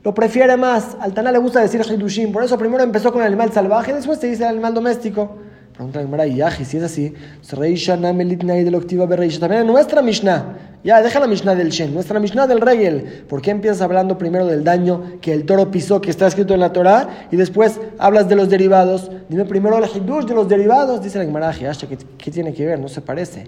lo 0.02 0.12
prefiere 0.12 0.56
más. 0.56 0.96
Al 0.98 1.14
Taná 1.14 1.30
le 1.30 1.38
gusta 1.38 1.60
decir 1.60 1.80
hidushim, 1.88 2.32
por 2.32 2.42
eso 2.42 2.58
primero 2.58 2.82
empezó 2.82 3.12
con 3.12 3.20
el 3.20 3.28
animal 3.28 3.52
salvaje, 3.52 3.94
después 3.94 4.18
te 4.18 4.26
dice 4.26 4.42
el 4.42 4.48
animal 4.48 4.74
doméstico. 4.74 5.36
Pregunta 5.72 6.00
la 6.00 6.04
Gemara, 6.04 6.26
Yaji, 6.26 6.64
si 6.64 6.76
es 6.76 6.82
así, 6.82 7.14
también 9.40 9.62
en 9.62 9.68
nuestra 9.68 10.02
Mishnah 10.02 10.71
ya, 10.84 11.00
deja 11.00 11.20
la 11.20 11.28
Mishnah 11.28 11.54
del 11.54 11.70
Shen, 11.70 11.94
nuestra 11.94 12.18
Mishnah 12.18 12.48
del 12.48 12.60
Regel. 12.60 13.24
¿Por 13.28 13.40
qué 13.40 13.52
empiezas 13.52 13.80
hablando 13.82 14.18
primero 14.18 14.46
del 14.46 14.64
daño 14.64 15.18
que 15.20 15.32
el 15.32 15.46
toro 15.46 15.70
pisó, 15.70 16.00
que 16.00 16.10
está 16.10 16.26
escrito 16.26 16.54
en 16.54 16.60
la 16.60 16.72
Torah, 16.72 17.28
y 17.30 17.36
después 17.36 17.80
hablas 17.98 18.28
de 18.28 18.34
los 18.34 18.48
derivados? 18.48 19.10
Dime 19.28 19.44
primero 19.44 19.78
el 19.78 19.84
Hidush 19.84 20.24
de 20.24 20.34
los 20.34 20.48
derivados, 20.48 21.02
dice 21.02 21.18
la 21.18 21.24
Gemara, 21.24 21.52
¿qué, 21.52 21.98
¿qué 22.18 22.30
tiene 22.32 22.52
que 22.52 22.66
ver? 22.66 22.80
No 22.80 22.88
se 22.88 23.00
parece. 23.00 23.44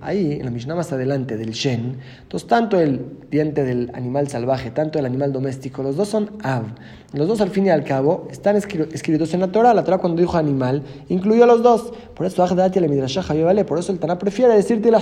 Ahí, 0.00 0.32
en 0.32 0.44
la 0.44 0.50
Mishnah 0.50 0.74
más 0.76 0.92
adelante 0.92 1.36
del 1.36 1.50
Shen, 1.50 1.98
entonces 2.22 2.48
tanto 2.48 2.78
el 2.78 3.04
diente 3.30 3.64
del 3.64 3.90
animal 3.94 4.28
salvaje, 4.28 4.70
tanto 4.70 4.98
el 4.98 5.06
animal 5.06 5.32
doméstico, 5.32 5.82
los 5.82 5.96
dos 5.96 6.08
son 6.08 6.30
Av. 6.42 6.66
Los 7.12 7.28
dos 7.28 7.40
al 7.40 7.50
fin 7.50 7.66
y 7.66 7.70
al 7.70 7.84
cabo 7.84 8.26
están 8.30 8.56
escritos 8.56 9.32
en 9.32 9.40
la 9.40 9.46
Torah. 9.48 9.72
La 9.72 9.84
Torah 9.84 9.98
cuando 9.98 10.20
dijo 10.20 10.36
animal 10.36 10.82
incluyó 11.08 11.44
a 11.44 11.46
los 11.46 11.62
dos. 11.62 11.92
Por 12.14 12.26
eso, 12.26 12.44
por 12.44 13.78
eso 13.78 13.92
el 13.92 13.98
Tanah 13.98 14.18
prefiere 14.18 14.54
decirte 14.54 14.90
la 14.90 15.00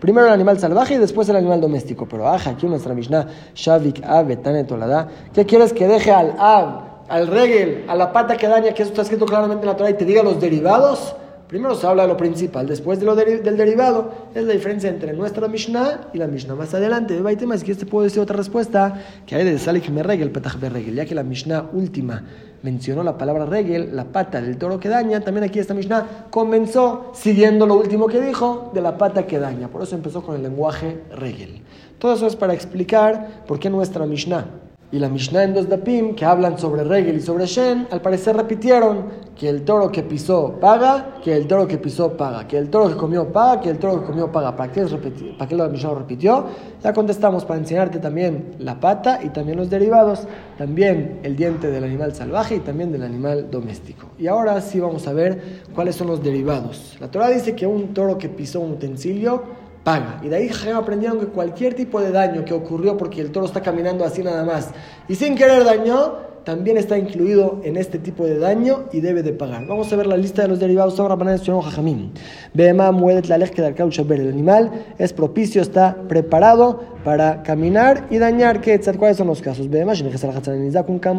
primero 0.00 0.26
el 0.26 0.32
animal 0.32 0.58
salvaje 0.58 0.94
y 0.94 0.98
después 0.98 1.28
el 1.28 1.36
animal 1.36 1.60
doméstico. 1.60 2.06
Pero 2.08 2.28
aja, 2.28 2.50
aquí 2.50 2.66
nuestra 2.66 2.94
Mishnah, 2.94 3.26
Shavik 3.54 4.04
Ave 4.04 4.36
Tanetolada, 4.36 5.08
¿qué 5.32 5.44
quieres 5.46 5.72
que 5.72 5.86
deje 5.86 6.12
al 6.12 6.34
Av, 6.38 6.80
al 7.08 7.26
Regel, 7.26 7.84
a 7.88 7.94
la 7.94 8.12
pata 8.12 8.36
que 8.36 8.48
daña, 8.48 8.72
que 8.72 8.82
eso 8.82 8.90
está 8.90 9.02
escrito 9.02 9.26
claramente 9.26 9.62
en 9.62 9.68
la 9.68 9.76
Torah 9.76 9.90
y 9.90 9.94
te 9.94 10.04
diga 10.04 10.22
los 10.22 10.40
derivados? 10.40 11.14
Primero 11.48 11.76
se 11.76 11.86
habla 11.86 12.02
de 12.02 12.08
lo 12.08 12.16
principal, 12.16 12.66
después 12.66 12.98
del 12.98 13.56
derivado. 13.56 14.10
Es 14.34 14.44
la 14.44 14.52
diferencia 14.52 14.90
entre 14.90 15.12
nuestra 15.12 15.46
Mishnah 15.46 16.08
y 16.12 16.18
la 16.18 16.26
Mishnah 16.26 16.56
más 16.56 16.74
adelante. 16.74 17.20
De 17.20 17.36
tema, 17.36 17.56
si 17.56 17.72
te 17.72 17.86
puedo 17.86 18.02
decir 18.02 18.20
otra 18.20 18.36
respuesta, 18.36 19.00
que 19.24 19.36
hay 19.36 19.44
de 19.44 19.56
Salik 19.56 19.88
me 19.90 20.02
regel, 20.02 20.32
petach 20.32 20.56
regel, 20.60 20.96
ya 20.96 21.04
que 21.04 21.14
la 21.14 21.22
Mishnah 21.22 21.70
última 21.72 22.24
mencionó 22.62 23.04
la 23.04 23.16
palabra 23.16 23.46
regel, 23.46 23.94
la 23.94 24.06
pata 24.06 24.40
del 24.40 24.58
toro 24.58 24.80
que 24.80 24.88
daña, 24.88 25.20
también 25.20 25.44
aquí 25.44 25.60
esta 25.60 25.72
Mishnah 25.72 26.26
comenzó 26.30 27.12
siguiendo 27.14 27.64
lo 27.64 27.76
último 27.76 28.08
que 28.08 28.20
dijo 28.20 28.72
de 28.74 28.80
la 28.80 28.98
pata 28.98 29.24
que 29.24 29.38
daña. 29.38 29.68
Por 29.68 29.82
eso 29.82 29.94
empezó 29.94 30.22
con 30.22 30.34
el 30.34 30.42
lenguaje 30.42 31.02
regel. 31.14 31.62
Todo 32.00 32.14
eso 32.14 32.26
es 32.26 32.34
para 32.34 32.54
explicar 32.54 33.44
por 33.46 33.60
qué 33.60 33.70
nuestra 33.70 34.04
Mishnah 34.04 34.46
y 34.92 34.98
la 34.98 35.08
Mishnah 35.08 35.44
en 35.44 35.54
dos 35.54 35.68
dapim 35.68 36.14
que 36.14 36.24
hablan 36.24 36.58
sobre 36.58 36.84
Regel 36.84 37.16
y 37.16 37.20
sobre 37.20 37.46
Shen, 37.46 37.88
al 37.90 38.00
parecer 38.00 38.36
repitieron 38.36 39.25
que 39.36 39.48
el 39.50 39.64
toro 39.64 39.92
que 39.92 40.02
pisó 40.02 40.58
paga, 40.58 41.18
que 41.22 41.36
el 41.36 41.46
toro 41.46 41.68
que 41.68 41.76
pisó 41.76 42.16
paga, 42.16 42.48
que 42.48 42.56
el 42.56 42.70
toro 42.70 42.88
que 42.88 42.96
comió 42.96 43.30
paga, 43.30 43.60
que 43.60 43.68
el 43.68 43.78
toro 43.78 44.00
que 44.00 44.06
comió 44.06 44.32
paga. 44.32 44.56
¿Para 44.56 44.72
qué, 44.72 44.80
es 44.80 44.94
¿Para 45.36 45.48
qué 45.48 45.54
la 45.54 45.68
Mishnah 45.68 45.90
lo 45.90 45.94
repitió? 45.96 46.46
Ya 46.82 46.92
contestamos 46.94 47.44
para 47.44 47.60
enseñarte 47.60 47.98
también 47.98 48.56
la 48.58 48.80
pata 48.80 49.20
y 49.22 49.28
también 49.28 49.58
los 49.58 49.68
derivados, 49.68 50.26
también 50.56 51.20
el 51.22 51.36
diente 51.36 51.70
del 51.70 51.84
animal 51.84 52.14
salvaje 52.14 52.56
y 52.56 52.60
también 52.60 52.90
del 52.92 53.02
animal 53.02 53.50
doméstico. 53.50 54.08
Y 54.18 54.26
ahora 54.26 54.58
sí 54.62 54.80
vamos 54.80 55.06
a 55.06 55.12
ver 55.12 55.62
cuáles 55.74 55.96
son 55.96 56.06
los 56.06 56.22
derivados. 56.22 56.96
La 56.98 57.10
Torah 57.10 57.28
dice 57.28 57.54
que 57.54 57.66
un 57.66 57.92
toro 57.92 58.16
que 58.16 58.30
pisó 58.30 58.60
un 58.60 58.72
utensilio 58.72 59.66
paga. 59.84 60.20
Y 60.24 60.28
de 60.28 60.36
ahí 60.36 60.50
aprendieron 60.74 61.20
que 61.20 61.26
cualquier 61.26 61.74
tipo 61.74 62.00
de 62.00 62.10
daño 62.10 62.44
que 62.44 62.54
ocurrió 62.54 62.96
porque 62.96 63.20
el 63.20 63.30
toro 63.30 63.46
está 63.46 63.60
caminando 63.60 64.04
así 64.04 64.22
nada 64.22 64.44
más 64.44 64.70
y 65.08 65.14
sin 65.14 65.36
querer 65.36 65.62
dañó, 65.62 66.14
también 66.46 66.76
está 66.76 66.96
incluido 66.96 67.60
en 67.64 67.76
este 67.76 67.98
tipo 67.98 68.24
de 68.24 68.38
daño 68.38 68.84
y 68.92 69.00
debe 69.00 69.24
de 69.24 69.32
pagar. 69.32 69.66
Vamos 69.66 69.92
a 69.92 69.96
ver 69.96 70.06
la 70.06 70.16
lista 70.16 70.42
de 70.42 70.48
los 70.48 70.60
derivados. 70.60 71.00
Ahora 71.00 71.16
para 71.16 71.36
jajamim. 71.36 72.10
Bema 72.54 72.92
muedet 72.92 73.26
la 73.26 73.34
El 73.34 74.28
animal 74.28 74.70
es 74.96 75.12
propicio, 75.12 75.60
está 75.60 75.96
preparado 76.08 76.95
para 77.06 77.44
caminar 77.44 78.08
y 78.10 78.18
dañar. 78.18 78.60
¿Qué? 78.60 78.80
¿Cuáles 78.98 79.16
son 79.16 79.28
los 79.28 79.40
casos? 79.40 79.68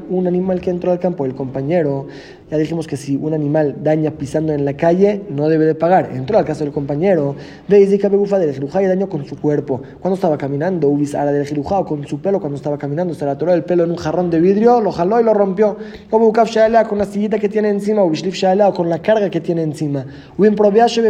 Un 0.09 0.27
animal 0.27 0.59
que 0.59 0.69
entró 0.69 0.91
al 0.91 0.99
campo, 0.99 1.23
el 1.23 1.33
compañero. 1.33 2.07
Ya 2.51 2.57
dijimos 2.57 2.87
que 2.87 2.97
si 2.97 3.15
un 3.15 3.33
animal 3.33 3.77
daña 3.83 4.11
pisando 4.11 4.51
en 4.51 4.65
la 4.65 4.73
calle, 4.73 5.21
no 5.29 5.47
debe 5.47 5.63
de 5.63 5.75
pagar. 5.75 6.09
Entró 6.13 6.37
al 6.37 6.43
caso 6.43 6.65
del 6.65 6.73
compañero. 6.73 7.35
Veizika 7.69 8.09
begufa 8.09 8.37
del 8.37 8.53
y 8.53 8.85
daño 8.85 9.07
con 9.07 9.25
su 9.25 9.37
cuerpo. 9.37 9.81
Cuando 10.01 10.15
estaba 10.15 10.37
caminando, 10.37 10.89
ubisara 10.89 11.31
del 11.31 11.47
o 11.57 11.85
con 11.85 12.05
su 12.05 12.19
pelo, 12.19 12.41
cuando 12.41 12.57
estaba 12.57 12.77
caminando, 12.77 13.13
se 13.13 13.23
le 13.23 13.31
atoró 13.31 13.53
el 13.53 13.63
pelo 13.63 13.85
en 13.85 13.91
un 13.91 13.97
jarrón 13.97 14.29
de 14.29 14.41
vidrio, 14.41 14.81
lo 14.81 14.91
jaló 14.91 15.21
y 15.21 15.23
lo 15.23 15.33
rompió. 15.33 15.77
Como 16.09 16.27
Ukaf 16.27 16.53
con 16.89 16.97
la 16.97 17.05
sillita 17.05 17.39
que 17.39 17.47
tiene 17.47 17.69
encima, 17.69 18.03
o 18.03 18.09
Bishlif 18.09 18.35
o 18.43 18.73
con 18.73 18.89
la 18.89 18.99
carga 19.01 19.29
que 19.29 19.39
tiene 19.39 19.61
encima. 19.61 20.05
Uin 20.37 20.53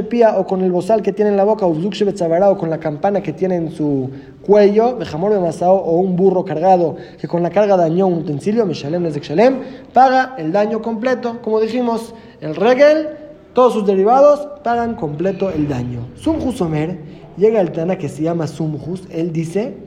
Pia 0.07 0.37
o 0.37 0.45
con 0.45 0.61
el 0.61 0.71
bozal 0.71 1.01
que 1.01 1.13
tiene 1.13 1.31
en 1.31 1.37
la 1.37 1.45
boca, 1.45 1.65
o 1.65 1.71
o 1.71 2.57
con 2.57 2.69
la 2.69 2.77
campana 2.77 3.21
que 3.21 3.33
tiene 3.33 3.55
en 3.55 3.71
su 3.71 4.09
cuello, 4.47 4.95
Bejamor 4.95 5.33
de 5.33 5.39
Masao 5.39 5.75
o 5.75 5.99
un 5.99 6.15
burro 6.15 6.45
cargado 6.45 6.95
que 7.19 7.27
con 7.27 7.43
la 7.43 7.51
carga 7.51 7.75
dañó 7.75 8.07
un 8.07 8.19
utensilio, 8.19 8.65
Meshalem 8.65 9.05
Shalem, 9.09 9.59
paga 9.93 10.33
el 10.37 10.51
daño 10.51 10.81
completo. 10.81 11.39
Como 11.43 11.59
dijimos, 11.59 12.15
el 12.39 12.55
regel, 12.55 13.09
todos 13.53 13.73
sus 13.73 13.85
derivados 13.85 14.47
pagan 14.63 14.95
completo 14.95 15.51
el 15.51 15.67
daño. 15.67 16.07
Sumjus 16.15 16.61
Omer, 16.61 16.97
llega 17.37 17.59
el 17.59 17.71
Tana 17.73 17.97
que 17.97 18.07
se 18.07 18.23
llama 18.23 18.47
Sumjus, 18.47 19.03
él 19.11 19.33
dice, 19.33 19.77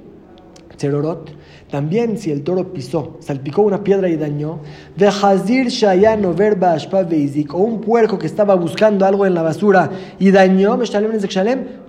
Cherorot, 0.77 1.31
también 1.71 2.19
si 2.19 2.31
el 2.31 2.43
toro 2.43 2.73
pisó, 2.73 3.17
salpicó 3.21 3.63
una 3.63 3.83
piedra 3.85 4.09
y 4.09 4.17
dañó, 4.17 4.61
de 4.97 5.09
Hazir 5.09 5.69
Shayano 5.69 6.35
Verba 6.35 6.77
o 7.53 7.59
un 7.59 7.81
puerco 7.81 8.19
que 8.19 8.27
estaba 8.27 8.55
buscando 8.55 9.07
algo 9.07 9.27
en 9.27 9.35
la 9.35 9.43
basura 9.43 9.91
y 10.19 10.31
dañó, 10.31 10.79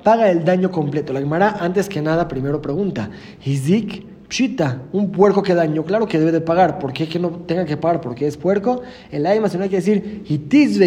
paga 0.03 0.29
el 0.29 0.43
daño 0.45 0.71
completo. 0.71 1.13
La 1.13 1.19
Gemara, 1.19 1.57
antes 1.59 1.89
que 1.89 2.01
nada, 2.01 2.27
primero 2.27 2.61
pregunta, 2.61 3.09
Hizik 3.43 4.05
Pshita, 4.31 4.83
un 4.93 5.11
puerco 5.11 5.43
que 5.43 5.53
dañó, 5.53 5.83
claro 5.83 6.07
que 6.07 6.17
debe 6.17 6.31
de 6.31 6.39
pagar. 6.39 6.79
¿Por 6.79 6.93
qué 6.93 7.05
que 7.05 7.19
no 7.19 7.31
tenga 7.45 7.65
que 7.65 7.75
pagar? 7.75 7.99
Porque 7.99 8.25
es 8.25 8.37
puerco. 8.37 8.81
El 9.11 9.25
aima 9.25 9.49
si 9.49 9.57
no 9.57 9.65
hay 9.65 9.69
que 9.69 9.75
decir 9.75 10.23
hitis 10.25 10.79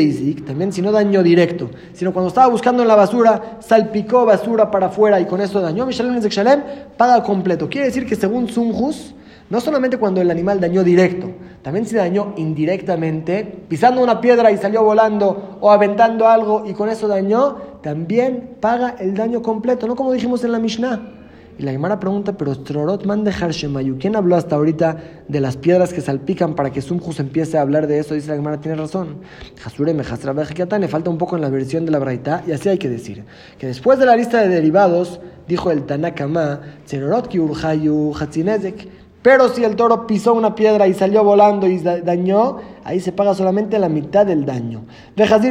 también 0.46 0.72
si 0.72 0.80
no 0.80 0.90
dañó 0.90 1.22
directo, 1.22 1.70
sino 1.92 2.14
cuando 2.14 2.28
estaba 2.28 2.46
buscando 2.46 2.80
en 2.80 2.88
la 2.88 2.94
basura, 2.94 3.59
salpicó 3.61 4.24
basura 4.24 4.70
para 4.70 4.87
afuera 4.87 5.20
y 5.20 5.26
con 5.26 5.42
eso 5.42 5.61
dañó. 5.61 5.85
Mishalem 5.85 6.18
Shalem 6.20 6.62
paga 6.96 7.22
completo. 7.22 7.68
Quiere 7.68 7.88
decir 7.88 8.07
que 8.07 8.16
según 8.16 8.48
Sunjus, 8.48 9.14
no 9.50 9.61
solamente 9.61 9.98
cuando 9.98 10.22
el 10.22 10.30
animal 10.30 10.59
dañó 10.59 10.83
directo, 10.83 11.30
también 11.61 11.85
si 11.85 11.96
dañó 11.96 12.33
indirectamente, 12.38 13.44
pisando 13.68 14.02
una 14.02 14.22
piedra 14.22 14.52
y 14.52 14.57
salió 14.57 14.83
volando 14.83 15.59
o 15.61 15.70
aventando 15.70 16.28
algo 16.28 16.64
y 16.66 16.72
con 16.72 16.88
eso 16.88 17.09
dañó, 17.09 17.57
también 17.83 18.57
paga 18.61 18.96
el 18.98 19.12
daño 19.12 19.42
completo, 19.42 19.87
no 19.87 19.96
como 19.96 20.12
dijimos 20.14 20.42
en 20.44 20.52
la 20.52 20.59
Mishnah 20.59 21.13
Y 21.56 21.62
la 21.62 21.70
Gemara 21.70 22.00
pregunta, 22.00 22.36
pero 22.36 22.56
Trorot 22.56 23.06
man 23.06 23.22
dejar 23.22 23.52
Shemayu. 23.52 23.96
¿Quién 23.98 24.16
habló 24.16 24.34
hasta 24.34 24.56
ahorita 24.56 24.96
de 25.28 25.40
las 25.40 25.56
piedras 25.56 25.92
que 25.92 26.00
salpican 26.00 26.54
para 26.54 26.70
que 26.70 26.82
Sumjus 26.82 27.20
empiece 27.20 27.56
a 27.56 27.60
hablar 27.60 27.86
de 27.86 28.00
eso? 28.00 28.14
Dice 28.14 28.28
la 28.28 28.36
Gemara, 28.36 28.60
tiene 28.60 28.76
razón. 28.76 29.18
Hasure 29.64 29.94
le 29.94 30.88
falta 30.88 31.10
un 31.10 31.18
poco 31.18 31.36
en 31.36 31.42
la 31.42 31.50
versión 31.50 31.84
de 31.86 31.92
la 31.92 32.00
Braita, 32.00 32.42
y 32.46 32.52
así 32.52 32.68
hay 32.68 32.78
que 32.78 32.88
decir. 32.88 33.24
Que 33.58 33.68
después 33.68 34.00
de 34.00 34.06
la 34.06 34.16
lista 34.16 34.40
de 34.40 34.48
derivados, 34.48 35.20
dijo 35.46 35.70
el 35.70 35.84
Tanakama, 35.84 36.60
Trorot 36.86 37.28
ki 37.28 37.38
urhayu 37.38 38.12
hatzinezek 38.14 39.03
pero 39.24 39.48
si 39.48 39.64
el 39.64 39.74
toro 39.74 40.06
pisó 40.06 40.34
una 40.34 40.54
piedra 40.54 40.87
y 40.87 40.92
salió 40.92 41.24
volando 41.24 41.66
y 41.66 41.78
dañó, 41.78 42.58
ahí 42.84 43.00
se 43.00 43.10
paga 43.10 43.34
solamente 43.34 43.78
la 43.78 43.88
mitad 43.88 44.26
del 44.26 44.44
daño. 44.44 44.84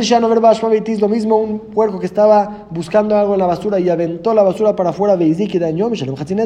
ya 0.08 0.20
no 0.20 0.30
lo 1.02 1.10
mismo 1.10 1.38
un 1.38 1.58
puerco 1.58 2.00
que 2.00 2.06
estaba 2.06 2.68
buscando 2.70 3.18
algo 3.18 3.34
en 3.34 3.40
la 3.40 3.48
basura 3.48 3.80
y 3.80 3.90
aventó 3.90 4.36
la 4.36 4.44
basura 4.44 4.76
para 4.76 4.92
afuera, 4.92 5.16
y 5.56 5.60
dañó, 5.60 5.90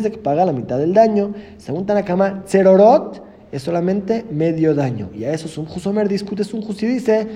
que 0.10 0.20
paga 0.20 0.46
la 0.46 0.54
mitad 0.54 0.78
del 0.78 0.94
daño. 0.94 1.34
Según 1.58 1.86
Tanakama, 1.86 2.44
Cerorot 2.46 3.27
es 3.52 3.64
solamente 3.64 4.26
medio 4.30 4.76
daño. 4.76 5.10
Y 5.14 5.24
a 5.24 5.34
eso 5.34 5.62
un 5.62 5.68
Omer 5.86 6.08
discute 6.08 6.44
un 6.54 6.64
y 6.64 6.86
dice, 6.86 7.28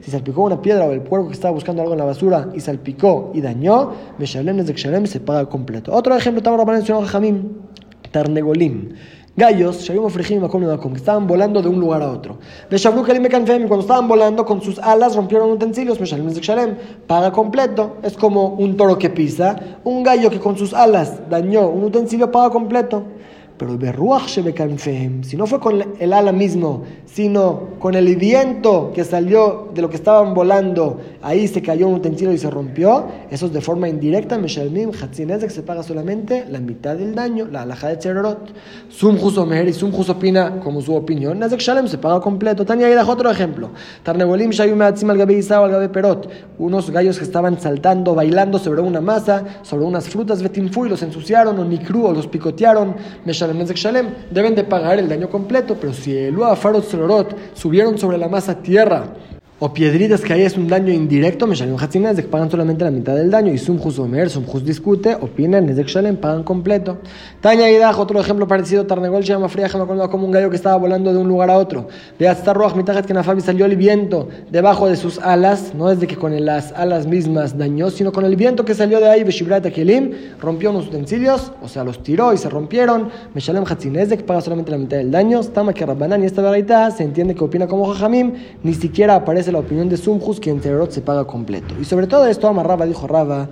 si 0.00 0.10
salpicó 0.10 0.42
una 0.42 0.60
piedra 0.60 0.84
o 0.86 0.92
el 0.92 1.02
puerco 1.02 1.28
que 1.28 1.34
estaba 1.34 1.52
buscando 1.52 1.82
algo 1.82 1.94
en 1.94 1.98
la 1.98 2.04
basura 2.04 2.48
y 2.54 2.60
salpicó 2.60 3.30
y 3.34 3.40
dañó, 3.40 3.92
se 5.06 5.20
paga 5.20 5.48
completo. 5.48 5.92
Otro 5.92 6.16
ejemplo, 6.16 6.38
estamos 6.38 6.66
mencionando 6.66 7.08
Jamim, 7.08 7.42
Tarnegolim. 8.10 8.94
Gallos, 9.36 9.84
que 9.84 10.96
estaban 10.96 11.26
volando 11.26 11.60
de 11.60 11.68
un 11.68 11.80
lugar 11.80 12.02
a 12.02 12.10
otro. 12.12 12.38
Cuando 12.70 13.80
estaban 13.80 14.06
volando 14.06 14.44
con 14.44 14.62
sus 14.62 14.78
alas 14.78 15.16
rompieron 15.16 15.50
utensilios, 15.50 15.98
paga 17.08 17.32
completo. 17.32 17.96
Es 18.04 18.16
como 18.16 18.50
un 18.50 18.76
toro 18.76 18.96
que 18.96 19.10
pisa. 19.10 19.56
Un 19.82 20.04
gallo 20.04 20.30
que 20.30 20.38
con 20.38 20.56
sus 20.56 20.72
alas 20.72 21.28
dañó 21.28 21.68
un 21.68 21.82
utensilio, 21.82 22.30
paga 22.30 22.50
completo. 22.50 23.02
Pero 23.56 23.78
si 25.22 25.36
no 25.36 25.46
fue 25.46 25.60
con 25.60 25.84
el 26.00 26.12
ala 26.12 26.32
mismo, 26.32 26.82
sino 27.06 27.68
con 27.78 27.94
el 27.94 28.16
viento 28.16 28.90
que 28.92 29.04
salió 29.04 29.68
de 29.72 29.80
lo 29.80 29.88
que 29.88 29.94
estaban 29.94 30.34
volando, 30.34 31.00
ahí 31.22 31.46
se 31.46 31.62
cayó 31.62 31.86
un 31.86 31.94
utensilio 31.94 32.32
y 32.32 32.38
se 32.38 32.50
rompió, 32.50 33.04
eso 33.30 33.46
es 33.46 33.52
de 33.52 33.60
forma 33.60 33.88
indirecta, 33.88 34.38
que 34.40 35.50
se 35.50 35.62
paga 35.62 35.82
solamente 35.82 36.46
la 36.50 36.58
mitad 36.58 36.96
del 36.96 37.14
daño, 37.14 37.46
la 37.50 37.62
alhaja 37.62 37.88
de 37.88 37.98
Cherorot. 37.98 38.52
Sumjus 38.88 39.38
Omer 39.38 39.68
y 39.68 39.72
Sumjus 39.72 40.08
opina 40.08 40.60
como 40.60 40.80
su 40.80 40.94
opinión, 40.94 41.38
Nezek 41.38 41.60
Shalem 41.60 41.86
se 41.86 41.98
paga 41.98 42.20
completo. 42.20 42.64
Tania 42.64 42.88
dejó 42.88 43.12
otro 43.12 43.30
ejemplo. 43.30 43.70
Tarnegolim 44.02 44.50
Shayum 44.50 44.82
Atzim 44.82 45.10
al 45.10 45.20
al 45.20 45.70
Gabe 45.70 45.88
Perot, 45.88 46.28
unos 46.58 46.90
gallos 46.90 47.18
que 47.18 47.24
estaban 47.24 47.60
saltando, 47.60 48.14
bailando 48.14 48.58
sobre 48.58 48.80
una 48.80 49.00
masa, 49.00 49.44
sobre 49.62 49.84
unas 49.84 50.08
frutas 50.08 50.42
Betimfu 50.42 50.86
y 50.86 50.88
los 50.88 51.02
ensuciaron, 51.02 51.58
o 51.58 51.64
Nikru, 51.64 52.06
o 52.06 52.12
los 52.12 52.26
picotearon, 52.26 52.96
Meshalem 53.54 53.58
Nezek 53.58 53.76
Shalem, 53.76 54.06
deben 54.30 54.54
de 54.54 54.64
pagar 54.64 54.98
el 54.98 55.08
daño 55.08 55.28
completo, 55.28 55.76
pero 55.80 55.92
si 55.92 56.16
el 56.16 56.36
Uafarot 56.36 56.84
subieron 57.54 57.98
sobre 57.98 58.18
la 58.18 58.28
masa 58.28 58.60
tierra 58.62 59.14
o 59.60 59.72
piedritas 59.72 60.20
que 60.20 60.32
ahí 60.32 60.42
es 60.42 60.56
un 60.56 60.66
daño 60.66 60.92
indirecto, 60.92 61.46
me 61.46 61.52
Meshalim 61.52 61.76
de 62.16 62.22
que 62.22 62.28
pagan 62.28 62.50
solamente 62.50 62.84
la 62.84 62.90
mitad 62.90 63.14
del 63.14 63.30
daño. 63.30 63.52
Y 63.52 63.58
Sumjus 63.58 64.00
Omer, 64.00 64.28
Sumjus 64.28 64.64
discute, 64.64 65.14
opina, 65.14 65.60
Nezek 65.60 65.86
Shalem, 65.86 66.16
pagan 66.16 66.42
completo. 66.42 66.98
Taña 67.40 67.70
Idaj, 67.70 67.98
otro 68.00 68.20
ejemplo 68.20 68.48
parecido, 68.48 68.84
Tarnegol 68.84 69.22
llama 69.22 69.48
fría, 69.48 69.68
como 70.10 70.26
un 70.26 70.32
gallo 70.32 70.50
que 70.50 70.56
estaba 70.56 70.76
volando 70.76 71.12
de 71.12 71.18
un 71.18 71.28
lugar 71.28 71.50
a 71.50 71.56
otro. 71.56 71.86
De 72.18 72.34
Roach, 72.52 72.74
Mitajet 72.74 73.06
Kenafabi 73.06 73.40
salió 73.42 73.64
el 73.66 73.76
viento 73.76 74.28
debajo 74.50 74.88
de 74.88 74.96
sus 74.96 75.18
alas, 75.20 75.72
no 75.74 75.88
es 75.88 76.00
de 76.00 76.08
que 76.08 76.16
con 76.16 76.44
las 76.44 76.72
alas 76.72 77.06
mismas 77.06 77.56
dañó, 77.56 77.90
sino 77.90 78.10
con 78.10 78.24
el 78.24 78.34
viento 78.34 78.64
que 78.64 78.74
salió 78.74 78.98
de 78.98 79.08
ahí, 79.08 79.22
Beshibrat 79.22 79.64
Kelim, 79.70 80.10
rompió 80.40 80.70
unos 80.70 80.88
utensilios, 80.88 81.52
o 81.62 81.68
sea, 81.68 81.84
los 81.84 82.02
tiró 82.02 82.32
y 82.32 82.38
se 82.38 82.50
rompieron. 82.50 83.08
Meshalem 83.34 83.64
de 83.64 84.18
que 84.18 84.24
paga 84.24 84.40
solamente 84.40 84.72
la 84.72 84.78
mitad 84.78 84.96
del 84.96 85.12
daño. 85.12 85.42
Stama 85.42 85.72
que 85.72 85.86
Rabbanan 85.86 86.22
y 86.24 86.26
esta 86.26 86.42
verdad 86.42 86.94
se 86.94 87.04
entiende 87.04 87.34
que 87.34 87.44
opina 87.44 87.68
como 87.68 87.86
Jajamim, 87.86 88.32
ni 88.62 88.74
siquiera 88.74 89.14
aparece 89.14 89.52
la 89.54 89.60
opinión 89.60 89.88
de 89.88 89.96
Sumjus 89.96 90.38
que 90.40 90.50
en 90.50 90.60
Tererot 90.60 90.90
se 90.90 91.00
paga 91.00 91.26
completo. 91.26 91.74
Y 91.80 91.84
sobre 91.84 92.06
todo 92.06 92.26
esto, 92.26 92.46
Amarraba 92.46 92.84
dijo 92.84 93.06
Raba, 93.06 93.48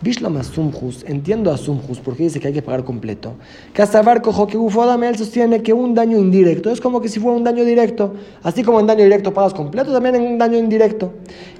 Bishlama 0.00 0.44
Sumjus, 0.44 1.04
entiendo 1.08 1.50
a 1.50 1.56
Sumjus 1.56 1.98
porque 1.98 2.22
dice 2.22 2.38
que 2.38 2.46
hay 2.46 2.54
que 2.54 2.62
pagar 2.62 2.84
completo. 2.84 3.34
Casabar 3.72 4.22
cojo 4.22 4.46
que 4.46 4.56
Ufodame, 4.56 5.08
él 5.08 5.16
sostiene 5.16 5.60
que 5.60 5.72
un 5.72 5.92
daño 5.92 6.16
indirecto 6.16 6.70
es 6.70 6.80
como 6.80 7.00
que 7.00 7.08
si 7.08 7.18
fuera 7.18 7.36
un 7.36 7.42
daño 7.42 7.64
directo. 7.64 8.14
Así 8.44 8.62
como 8.62 8.78
en 8.78 8.86
daño 8.86 9.02
directo 9.02 9.34
pagas 9.34 9.54
completo, 9.54 9.92
también 9.92 10.14
en 10.14 10.22
un 10.22 10.38
daño 10.38 10.56
indirecto. 10.56 11.14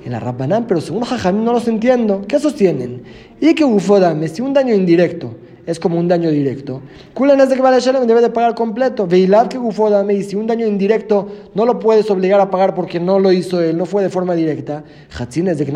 En 0.05 0.12
la 0.12 0.20
Rabbanán, 0.20 0.68
pero 0.68 0.81
según 0.81 1.03
Jajamín 1.03 1.44
no 1.44 1.53
los 1.53 1.66
entiendo. 1.66 2.22
¿Qué 2.29 2.38
sostienen? 2.38 3.03
Y 3.40 3.55
que 3.55 3.64
Ufodame, 3.64 4.29
si 4.29 4.40
un 4.40 4.53
daño 4.53 4.72
indirecto 4.72 5.35
es 5.68 5.78
como 5.78 5.98
un 5.98 6.09
daño 6.09 6.31
directo. 6.31 6.81
Kulan 7.12 7.38
es 7.42 7.50
de 7.50 7.57
que 7.57 7.62
debe 8.07 8.22
de 8.22 8.31
pagar 8.31 8.54
completo. 8.54 9.07
Veilad 9.07 9.48
que 9.48 9.59
dame 9.90 10.14
y 10.14 10.22
si 10.22 10.35
un 10.35 10.46
daño 10.46 10.66
indirecto 10.66 11.28
no 11.54 11.66
lo 11.66 11.78
puedes 11.78 12.11
obligar 12.11 12.40
a 12.40 12.50
pagar 12.50 12.74
porque 12.74 12.98
no 12.98 13.18
lo 13.18 13.33
hizo 13.33 13.61
él, 13.61 13.76
no 13.76 13.85
fue 13.85 14.02
de 14.02 14.09
forma 14.09 14.35
directa. 14.35 14.83
Hatzin 15.18 15.48
es 15.48 15.59
de 15.59 15.66
que 15.66 15.72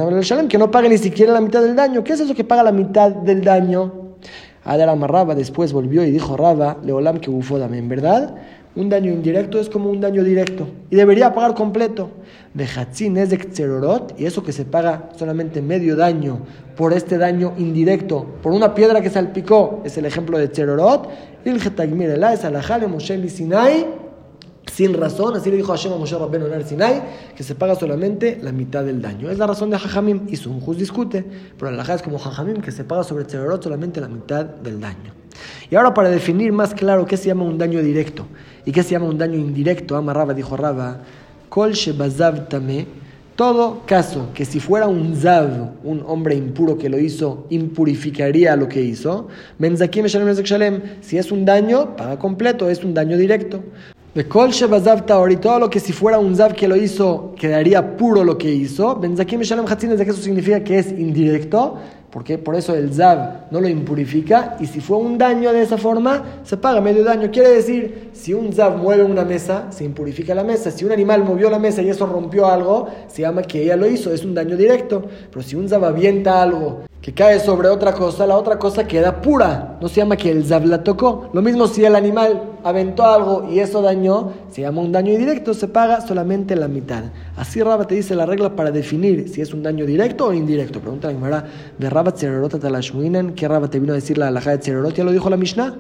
que 0.49 0.57
no 0.57 0.71
pague 0.71 0.89
ni 0.89 0.97
siquiera 0.97 1.35
la 1.35 1.43
mitad 1.43 1.61
del 1.61 1.77
daño. 1.77 2.03
¿Qué 2.03 2.15
es 2.15 2.21
eso 2.21 2.35
que 2.35 2.43
paga 2.43 2.63
la 2.63 2.73
mitad 2.73 3.11
del 3.11 3.45
daño? 3.45 4.17
Adar 4.65 4.99
Raba 4.99 5.35
después 5.35 5.75
volvió 5.75 6.03
y 6.07 6.11
dijo 6.11 6.39
Raba, 6.39 6.79
Leolam 6.83 7.19
que 7.19 7.31
dame, 7.59 7.77
en 7.77 7.91
verdad 7.91 8.35
un 8.75 8.89
daño 8.89 9.13
indirecto 9.13 9.61
es 9.61 9.69
como 9.69 9.91
un 9.91 10.01
daño 10.01 10.25
directo 10.25 10.67
y 10.91 10.97
debería 10.97 11.35
pagar 11.35 11.55
completo. 11.55 12.11
De 12.55 12.65
Hatzin 12.65 13.17
es 13.17 13.31
de 13.31 13.37
Xerorot 13.37 14.19
y 14.19 14.27
eso 14.27 14.43
que 14.43 14.53
se 14.53 14.65
paga 14.65 15.11
solamente 15.17 15.61
medio 15.61 15.97
daño 15.97 16.41
por 16.77 16.93
este 16.93 17.19
daño 17.19 17.55
indirecto, 17.59 18.27
por 18.43 18.53
una 18.53 18.75
piedra 18.75 19.01
que 19.01 19.11
salpicó, 19.11 19.83
es 19.85 19.97
el 19.99 20.07
ejemplo 20.07 20.39
de 20.39 20.49
Xerorot. 20.49 21.09
Il 21.45 21.57
es 21.57 22.45
alajale 22.45 22.87
Moshe 22.87 23.29
Sinai, 23.29 23.87
sin 24.73 24.95
razón, 24.95 25.37
así 25.37 25.51
le 25.51 25.57
dijo 25.57 25.73
Hashem 25.73 25.93
a 25.93 25.97
Moshe 25.97 26.17
Rabbenu 26.17 26.47
en 26.47 26.67
Sinai, 26.67 27.03
que 27.37 27.43
se 27.43 27.55
paga 27.55 27.75
solamente 27.75 28.39
la 28.41 28.53
mitad 28.53 28.85
del 28.85 29.03
daño. 29.03 29.31
Es 29.31 29.39
la 29.39 29.47
razón 29.47 29.71
de 29.71 29.79
Jajamim 29.79 30.23
y 30.29 30.37
Sunjus 30.37 30.79
discute, 30.79 31.25
pero 31.59 31.71
la 31.71 31.83
es 31.83 32.03
como 32.03 32.19
Jajamim, 32.19 32.63
que 32.63 32.73
se 32.73 32.85
paga 32.85 33.03
sobre 33.03 33.25
Xerorot 33.25 33.63
solamente 33.63 34.01
la 34.01 34.09
mitad 34.09 34.45
del 34.45 34.81
daño. 34.81 35.22
Y 35.73 35.75
ahora 35.75 35.95
para 35.95 36.11
definir 36.11 36.53
más 36.53 36.75
claro 36.75 37.07
qué 37.07 37.17
se 37.17 37.29
llama 37.29 37.45
un 37.45 37.57
daño 37.57 37.81
directo 37.81 38.27
y 38.67 38.73
qué 38.73 38.83
se 38.83 38.91
llama 38.91 39.07
un 39.07 39.17
daño 39.17 39.39
indirecto, 39.39 39.97
Ama 39.97 40.35
dijo 40.35 40.55
Raba, 40.55 40.99
Kol 41.49 41.73
Shebazav 41.73 42.47
todo 43.37 43.81
caso 43.87 44.29
que 44.35 44.45
si 44.45 44.61
fuera 44.61 44.87
un 44.87 45.17
Zav, 45.17 45.71
un 45.83 46.05
hombre 46.07 46.35
impuro 46.35 46.77
que 46.77 46.91
lo 46.91 46.99
hizo, 46.99 47.47
impurificaría 47.49 48.55
lo 48.55 48.69
que 48.69 48.83
hizo, 48.83 49.29
Menzakim 49.59 50.05
Shalem, 50.05 50.83
si 51.01 51.17
es 51.17 51.33
un 51.33 51.47
daño, 51.47 51.97
paga 51.97 52.19
completo, 52.19 52.69
es 52.69 52.85
un 52.85 52.93
daño 52.93 53.17
directo. 53.17 53.65
De 54.15 54.29
Kol 54.29 54.51
Shebazav 54.51 55.07
Taori, 55.07 55.39
todo 55.39 55.59
lo 55.59 55.71
que 55.71 55.81
si 55.81 55.95
fuera 55.95 56.19
un 56.19 56.37
Zav 56.37 56.53
que 56.53 56.69
lo 56.69 56.77
hizo, 56.77 57.35
quedaría 57.39 57.97
puro 57.97 58.25
lo 58.25 58.37
que 58.37 58.53
hizo, 58.53 58.97
Menzakim 58.97 59.41
Shalem 59.41 59.65
Hatzin, 59.67 59.97
de 59.97 60.05
que 60.05 60.11
eso 60.11 60.21
significa 60.21 60.63
que 60.63 60.79
es 60.79 60.93
indirecto, 60.93 61.79
porque 62.13 62.37
por 62.37 62.55
eso 62.55 62.75
el 62.75 62.93
Zav 62.93 63.47
no 63.51 63.59
lo 63.59 63.69
impurifica 63.69 64.59
y 64.61 64.67
si 64.67 64.81
fue 64.81 64.99
un 64.99 65.17
daño 65.17 65.51
de 65.51 65.63
esa 65.63 65.79
forma, 65.79 66.43
se 66.45 66.59
paga 66.59 66.83
medio 66.83 67.03
daño. 67.03 67.31
Quiere 67.31 67.49
decir, 67.49 68.11
si 68.13 68.35
un 68.35 68.53
Zav 68.53 68.77
mueve 68.77 69.03
una 69.03 69.25
mesa, 69.25 69.73
se 69.73 69.85
impurifica 69.85 70.35
la 70.35 70.45
mesa. 70.45 70.71
Si 70.71 70.85
un 70.85 70.93
animal 70.93 71.25
movió 71.25 71.49
la 71.49 71.59
mesa 71.59 71.81
y 71.81 71.89
eso 71.89 72.05
rompió 72.05 72.47
algo, 72.47 72.87
se 73.09 73.23
llama 73.23 73.41
que 73.43 73.63
ella 73.63 73.77
lo 73.77 73.87
hizo, 73.87 74.13
es 74.13 74.25
un 74.27 74.35
daño 74.35 74.59
directo. 74.59 75.03
Pero 75.31 75.43
si 75.43 75.57
un 75.57 75.71
Zav 75.71 75.87
avienta 75.87 76.43
algo 76.43 76.83
que 77.03 77.13
cae 77.13 77.41
sobre 77.41 77.69
otra 77.69 77.93
cosa, 77.93 78.29
la 78.29 78.37
otra 78.37 78.61
cosa 78.61 78.87
queda 78.87 79.21
pura. 79.21 79.77
No 79.81 79.89
se 79.89 79.97
llama 79.97 80.17
que 80.17 80.31
el 80.31 80.45
Zav 80.45 80.65
la 80.65 80.85
tocó. 80.85 81.31
Lo 81.33 81.43
mismo 81.43 81.67
si 81.67 81.85
el 81.85 81.97
animal 81.97 82.45
aventó 82.63 83.05
algo 83.05 83.49
y 83.51 83.59
eso 83.59 83.83
dañó, 83.83 84.31
se 84.53 84.61
llama 84.61 84.83
un 84.83 84.93
daño 84.93 85.13
indirecto, 85.13 85.53
se 85.53 85.67
paga 85.67 86.01
solamente 86.01 86.55
la 86.55 86.69
mitad. 86.69 87.03
Así 87.37 87.61
Rabba 87.61 87.89
te 87.89 87.97
dice 87.97 88.15
la 88.15 88.25
regla 88.25 88.55
para 88.55 88.71
definir 88.71 89.29
si 89.29 89.41
es 89.41 89.53
un 89.53 89.65
daño 89.65 89.85
directo 89.85 90.27
o 90.27 90.33
indirecto. 90.33 90.79
Pregunta 90.79 91.09
la 91.09 91.15
Gemara 91.15 91.45
de 91.77 91.91
Rabba 91.91 92.13
Tzerorot 92.13 92.55
¿qué 93.35 93.49
Rabba 93.49 93.69
te 93.69 93.81
vino 93.81 93.95
a 93.95 93.97
decir 93.97 94.17
la 94.17 94.29
alhaja 94.29 94.57
de? 94.57 94.93
¿Ya 94.95 95.03
lo 95.03 95.11
dijo 95.11 95.29
la 95.29 95.37
Mishnah? 95.37 95.75